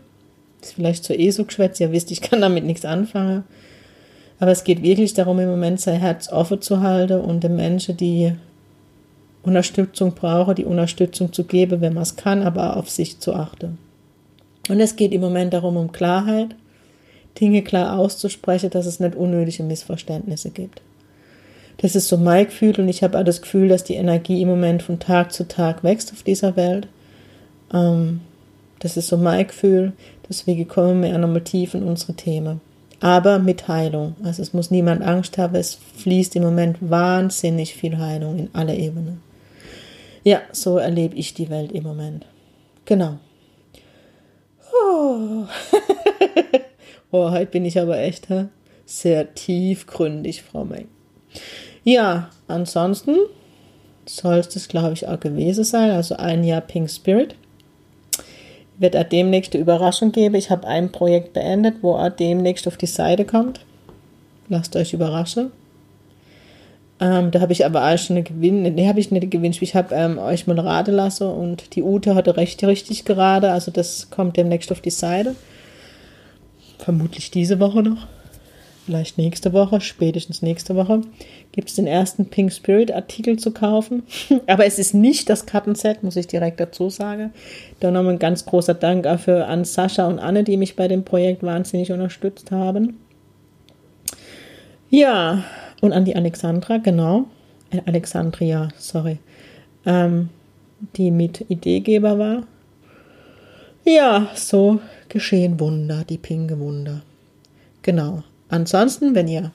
Ist 0.61 0.73
vielleicht 0.73 1.03
so 1.03 1.13
eh 1.13 1.29
so 1.29 1.45
geschwätzt, 1.45 1.79
ihr 1.79 1.91
wisst, 1.91 2.11
ich 2.11 2.21
kann 2.21 2.41
damit 2.41 2.65
nichts 2.65 2.85
anfangen. 2.85 3.43
Aber 4.39 4.51
es 4.51 4.63
geht 4.63 4.81
wirklich 4.81 5.13
darum, 5.13 5.39
im 5.39 5.49
Moment 5.49 5.79
sein 5.79 5.99
Herz 5.99 6.31
offen 6.31 6.61
zu 6.61 6.81
halten 6.81 7.21
und 7.21 7.43
den 7.43 7.55
Menschen, 7.55 7.95
die 7.95 8.33
Unterstützung 9.43 10.13
brauchen, 10.13 10.55
die 10.55 10.65
Unterstützung 10.65 11.31
zu 11.31 11.43
geben, 11.43 11.81
wenn 11.81 11.93
man 11.93 12.03
es 12.03 12.15
kann, 12.15 12.41
aber 12.43 12.77
auf 12.77 12.89
sich 12.89 13.19
zu 13.19 13.33
achten. 13.33 13.77
Und 14.69 14.79
es 14.79 14.95
geht 14.95 15.11
im 15.11 15.21
Moment 15.21 15.53
darum, 15.53 15.77
um 15.77 15.91
Klarheit, 15.91 16.55
Dinge 17.39 17.61
klar 17.61 17.97
auszusprechen, 17.97 18.69
dass 18.69 18.85
es 18.85 18.99
nicht 18.99 19.15
unnötige 19.15 19.63
Missverständnisse 19.63 20.51
gibt. 20.51 20.81
Das 21.77 21.95
ist 21.95 22.07
so 22.07 22.17
mein 22.17 22.45
Gefühl 22.45 22.79
und 22.79 22.87
ich 22.87 23.03
habe 23.03 23.19
auch 23.19 23.23
das 23.23 23.41
Gefühl, 23.41 23.67
dass 23.67 23.83
die 23.83 23.95
Energie 23.95 24.41
im 24.41 24.47
Moment 24.47 24.83
von 24.83 24.99
Tag 24.99 25.33
zu 25.33 25.47
Tag 25.47 25.83
wächst 25.83 26.11
auf 26.11 26.23
dieser 26.23 26.55
Welt. 26.55 26.87
Ähm, 27.73 28.21
das 28.79 28.97
ist 28.97 29.07
so 29.07 29.17
mein 29.17 29.47
Gefühl. 29.47 29.93
Deswegen 30.29 30.67
kommen 30.67 31.03
wir 31.03 31.17
nochmal 31.17 31.41
tief 31.41 31.73
in 31.73 31.83
unsere 31.83 32.13
Themen. 32.13 32.61
Aber 32.99 33.39
mit 33.39 33.67
Heilung. 33.67 34.15
Also 34.23 34.41
es 34.41 34.53
muss 34.53 34.71
niemand 34.71 35.01
Angst 35.01 35.37
haben. 35.37 35.55
Es 35.55 35.77
fließt 35.97 36.35
im 36.35 36.43
Moment 36.43 36.77
wahnsinnig 36.79 37.73
viel 37.73 37.97
Heilung 37.97 38.37
in 38.37 38.49
alle 38.53 38.75
Ebenen. 38.75 39.21
Ja, 40.23 40.41
so 40.53 40.77
erlebe 40.77 41.15
ich 41.15 41.33
die 41.33 41.49
Welt 41.49 41.71
im 41.73 41.83
Moment. 41.83 42.25
Genau. 42.85 43.19
Oh, 44.73 45.43
oh 47.11 47.31
heute 47.31 47.51
bin 47.51 47.65
ich 47.65 47.79
aber 47.79 47.99
echt 47.99 48.27
he? 48.27 48.45
sehr 48.85 49.33
tiefgründig, 49.33 50.43
Frau 50.43 50.63
Meng. 50.63 50.87
Ja, 51.83 52.29
ansonsten 52.47 53.15
soll 54.05 54.35
es 54.35 54.49
das, 54.49 54.67
glaube 54.67 54.93
ich, 54.93 55.07
auch 55.07 55.19
gewesen 55.19 55.63
sein. 55.63 55.91
Also 55.91 56.15
ein 56.15 56.43
Jahr 56.43 56.61
Pink 56.61 56.89
Spirit. 56.89 57.35
Wird 58.77 58.95
er 58.95 59.03
demnächst 59.03 59.53
eine 59.53 59.61
Überraschung 59.61 60.11
geben. 60.11 60.35
Ich 60.35 60.49
habe 60.49 60.67
ein 60.67 60.91
Projekt 60.91 61.33
beendet, 61.33 61.75
wo 61.81 61.95
er 61.95 62.09
demnächst 62.09 62.67
auf 62.67 62.77
die 62.77 62.87
Seite 62.87 63.25
kommt. 63.25 63.61
Lasst 64.49 64.75
euch 64.75 64.93
überraschen. 64.93 65.51
Ähm, 66.99 67.31
da 67.31 67.41
habe 67.41 67.53
ich 67.53 67.65
aber 67.65 67.85
auch 67.85 67.97
schon 67.97 68.15
eine 68.15 68.23
Gewinn, 68.23 68.61
ne, 68.61 68.87
habe 68.87 68.99
ich 68.99 69.11
nicht 69.11 69.29
gewünscht. 69.29 69.61
Ich 69.61 69.75
habe 69.75 69.93
ähm, 69.93 70.17
euch 70.17 70.47
mal 70.47 70.59
raten 70.59 70.93
lassen 70.93 71.27
und 71.27 71.75
die 71.75 71.83
Ute 71.83 72.15
hatte 72.15 72.37
recht 72.37 72.63
richtig 72.63 73.03
gerade. 73.05 73.51
Also 73.51 73.71
das 73.71 74.09
kommt 74.09 74.37
demnächst 74.37 74.71
auf 74.71 74.81
die 74.81 74.89
Seite. 74.89 75.35
Vermutlich 76.77 77.31
diese 77.31 77.59
Woche 77.59 77.83
noch. 77.83 78.07
Vielleicht 78.85 79.17
nächste 79.17 79.53
Woche, 79.53 79.81
spätestens 79.81 80.41
nächste 80.41 80.75
Woche, 80.75 81.01
gibt 81.51 81.69
es 81.69 81.75
den 81.75 81.87
ersten 81.87 82.25
Pink 82.25 82.51
Spirit 82.51 82.91
Artikel 82.91 83.37
zu 83.37 83.51
kaufen. 83.51 84.03
Aber 84.47 84.65
es 84.65 84.79
ist 84.79 84.93
nicht 84.93 85.29
das 85.29 85.45
Kartenset, 85.45 86.03
muss 86.03 86.15
ich 86.15 86.27
direkt 86.27 86.59
dazu 86.59 86.89
sagen. 86.89 87.33
Da 87.79 87.91
nochmal 87.91 88.13
ein 88.13 88.19
ganz 88.19 88.45
großer 88.45 88.73
Dank 88.73 89.03
dafür 89.03 89.47
an 89.47 89.65
Sascha 89.65 90.07
und 90.07 90.19
Anne, 90.19 90.43
die 90.43 90.57
mich 90.57 90.75
bei 90.75 90.87
dem 90.87 91.03
Projekt 91.03 91.43
wahnsinnig 91.43 91.91
unterstützt 91.91 92.51
haben. 92.51 92.99
Ja, 94.89 95.43
und 95.81 95.91
an 95.93 96.05
die 96.05 96.15
Alexandra, 96.15 96.77
genau. 96.77 97.25
Äh, 97.71 97.81
Alexandria, 97.85 98.69
sorry. 98.77 99.17
Ähm, 99.85 100.29
die 100.95 101.11
mit 101.11 101.45
Ideegeber 101.49 102.19
war. 102.19 102.43
Ja, 103.85 104.29
so 104.35 104.79
geschehen 105.09 105.59
Wunder, 105.59 106.03
die 106.07 106.17
pinke 106.17 106.59
Wunder. 106.59 107.01
Genau. 107.81 108.23
Ansonsten, 108.53 109.15
wenn 109.15 109.27
ihr 109.27 109.49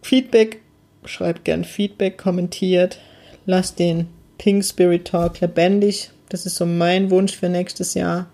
Feedback, 0.00 0.60
schreibt 1.04 1.44
gern 1.44 1.64
Feedback, 1.64 2.16
kommentiert, 2.18 3.00
lasst 3.46 3.80
den 3.80 4.06
Pink 4.38 4.64
Spirit 4.64 5.08
Talk 5.08 5.40
lebendig. 5.40 6.10
Das 6.28 6.46
ist 6.46 6.54
so 6.54 6.66
mein 6.66 7.10
Wunsch 7.10 7.34
für 7.34 7.48
nächstes 7.48 7.94
Jahr, 7.94 8.26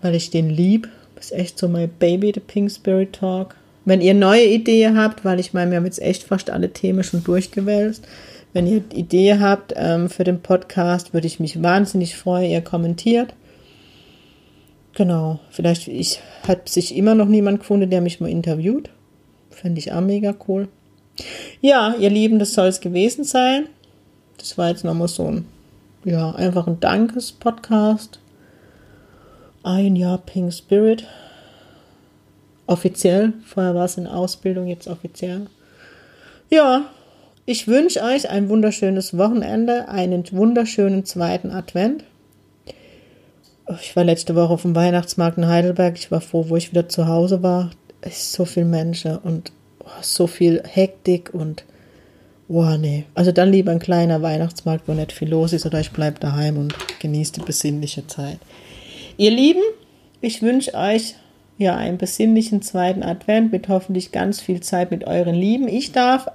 weil 0.00 0.14
ich 0.14 0.30
den 0.30 0.48
lieb. 0.48 0.88
Das 1.16 1.26
ist 1.26 1.32
echt 1.32 1.58
so 1.58 1.68
mein 1.68 1.90
Baby, 1.90 2.32
der 2.32 2.40
Pink 2.40 2.70
Spirit 2.70 3.12
Talk. 3.12 3.54
Wenn 3.84 4.00
ihr 4.00 4.14
neue 4.14 4.46
Ideen 4.46 4.96
habt, 4.96 5.22
weil 5.22 5.38
ich 5.38 5.52
meine, 5.52 5.70
wir 5.70 5.76
haben 5.76 5.84
jetzt 5.84 6.00
echt 6.00 6.22
fast 6.22 6.48
alle 6.48 6.72
Themen 6.72 7.04
schon 7.04 7.24
durchgewälzt. 7.24 8.08
Wenn 8.54 8.66
ihr 8.66 8.82
Ideen 8.94 9.40
habt 9.40 9.74
ähm, 9.76 10.08
für 10.08 10.24
den 10.24 10.40
Podcast, 10.40 11.12
würde 11.12 11.26
ich 11.26 11.40
mich 11.40 11.62
wahnsinnig 11.62 12.16
freuen, 12.16 12.50
ihr 12.50 12.62
kommentiert. 12.62 13.34
Genau, 14.96 15.40
vielleicht 15.50 15.88
ich, 15.88 16.20
hat 16.48 16.70
sich 16.70 16.96
immer 16.96 17.14
noch 17.14 17.26
niemand 17.26 17.58
gefunden, 17.58 17.90
der 17.90 18.00
mich 18.00 18.18
mal 18.18 18.30
interviewt. 18.30 18.88
Fände 19.50 19.78
ich 19.78 19.92
auch 19.92 20.00
mega 20.00 20.34
cool. 20.48 20.68
Ja, 21.60 21.94
ihr 21.98 22.08
Lieben, 22.08 22.38
das 22.38 22.54
soll 22.54 22.68
es 22.68 22.80
gewesen 22.80 23.22
sein. 23.22 23.66
Das 24.38 24.56
war 24.56 24.70
jetzt 24.70 24.84
nochmal 24.84 25.08
so 25.08 25.26
ein, 25.26 25.44
ja, 26.04 26.34
einfach 26.34 26.66
ein 26.66 26.80
Dankes-Podcast. 26.80 28.20
Ein 29.62 29.96
Jahr 29.96 30.16
Pink 30.16 30.50
Spirit. 30.54 31.06
Offiziell. 32.66 33.34
Vorher 33.44 33.74
war 33.74 33.84
es 33.84 33.98
in 33.98 34.06
Ausbildung, 34.06 34.66
jetzt 34.66 34.88
offiziell. 34.88 35.42
Ja, 36.48 36.86
ich 37.44 37.68
wünsche 37.68 38.02
euch 38.02 38.30
ein 38.30 38.48
wunderschönes 38.48 39.18
Wochenende, 39.18 39.88
einen 39.88 40.24
wunderschönen 40.32 41.04
zweiten 41.04 41.50
Advent. 41.50 42.02
Ich 43.80 43.96
war 43.96 44.04
letzte 44.04 44.36
Woche 44.36 44.52
auf 44.52 44.62
dem 44.62 44.76
Weihnachtsmarkt 44.76 45.38
in 45.38 45.48
Heidelberg. 45.48 45.96
Ich 45.98 46.10
war 46.10 46.20
froh, 46.20 46.46
wo 46.48 46.56
ich 46.56 46.70
wieder 46.70 46.88
zu 46.88 47.08
Hause 47.08 47.42
war. 47.42 47.70
Es 48.00 48.18
ist 48.18 48.32
so 48.32 48.44
viel 48.44 48.64
Menschen 48.64 49.16
und 49.16 49.50
oh, 49.80 49.88
so 50.02 50.28
viel 50.28 50.62
Hektik 50.64 51.34
und 51.34 51.64
oh 52.48 52.76
nee. 52.78 53.04
Also 53.14 53.32
dann 53.32 53.50
lieber 53.50 53.72
ein 53.72 53.80
kleiner 53.80 54.22
Weihnachtsmarkt, 54.22 54.86
wo 54.86 54.92
nicht 54.92 55.10
viel 55.10 55.28
los 55.28 55.52
ist, 55.52 55.66
oder 55.66 55.80
ich 55.80 55.90
bleibe 55.90 56.20
daheim 56.20 56.58
und 56.58 56.74
genieße 57.00 57.32
die 57.32 57.40
besinnliche 57.40 58.06
Zeit. 58.06 58.38
Ihr 59.16 59.32
Lieben, 59.32 59.62
ich 60.20 60.42
wünsche 60.42 60.74
euch 60.74 61.16
ja 61.58 61.74
einen 61.74 61.98
besinnlichen 61.98 62.62
zweiten 62.62 63.02
Advent 63.02 63.50
mit 63.50 63.68
hoffentlich 63.68 64.12
ganz 64.12 64.40
viel 64.40 64.60
Zeit 64.60 64.92
mit 64.92 65.04
euren 65.06 65.34
Lieben. 65.34 65.66
Ich 65.66 65.90
darf 65.90 66.28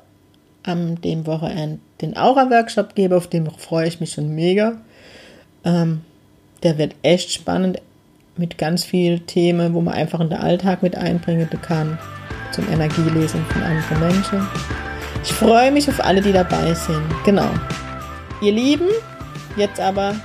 am 0.63 0.99
dem 0.99 1.25
Wochenende 1.27 1.79
den 2.01 2.17
Aura-Workshop 2.17 2.93
geben, 2.95 3.13
auf 3.13 3.27
den 3.27 3.49
freue 3.49 3.87
ich 3.87 3.99
mich 4.01 4.11
schon 4.11 4.35
mega. 4.35 4.81
Ähm, 5.63 6.01
der 6.63 6.77
wird 6.77 6.95
echt 7.01 7.31
spannend 7.31 7.81
mit 8.37 8.57
ganz 8.57 8.83
vielen 8.83 9.25
Themen, 9.27 9.73
wo 9.73 9.81
man 9.81 9.93
einfach 9.93 10.19
in 10.19 10.29
den 10.29 10.39
Alltag 10.39 10.83
mit 10.83 10.95
einbringen 10.95 11.49
kann, 11.61 11.97
zum 12.51 12.67
Energielesen 12.71 13.45
von 13.45 13.63
anderen 13.63 13.99
Menschen. 13.99 14.47
Ich 15.23 15.33
freue 15.33 15.71
mich 15.71 15.87
auf 15.89 16.03
alle, 16.03 16.21
die 16.21 16.31
dabei 16.31 16.73
sind. 16.73 17.03
Genau. 17.25 17.49
Ihr 18.41 18.53
Lieben, 18.53 18.87
jetzt 19.55 19.79
aber 19.79 20.15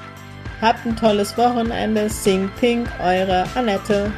habt 0.61 0.87
ein 0.87 0.96
tolles 0.96 1.37
Wochenende. 1.37 2.09
Sing 2.09 2.51
Pink, 2.59 2.88
eure 3.03 3.44
Annette. 3.55 4.11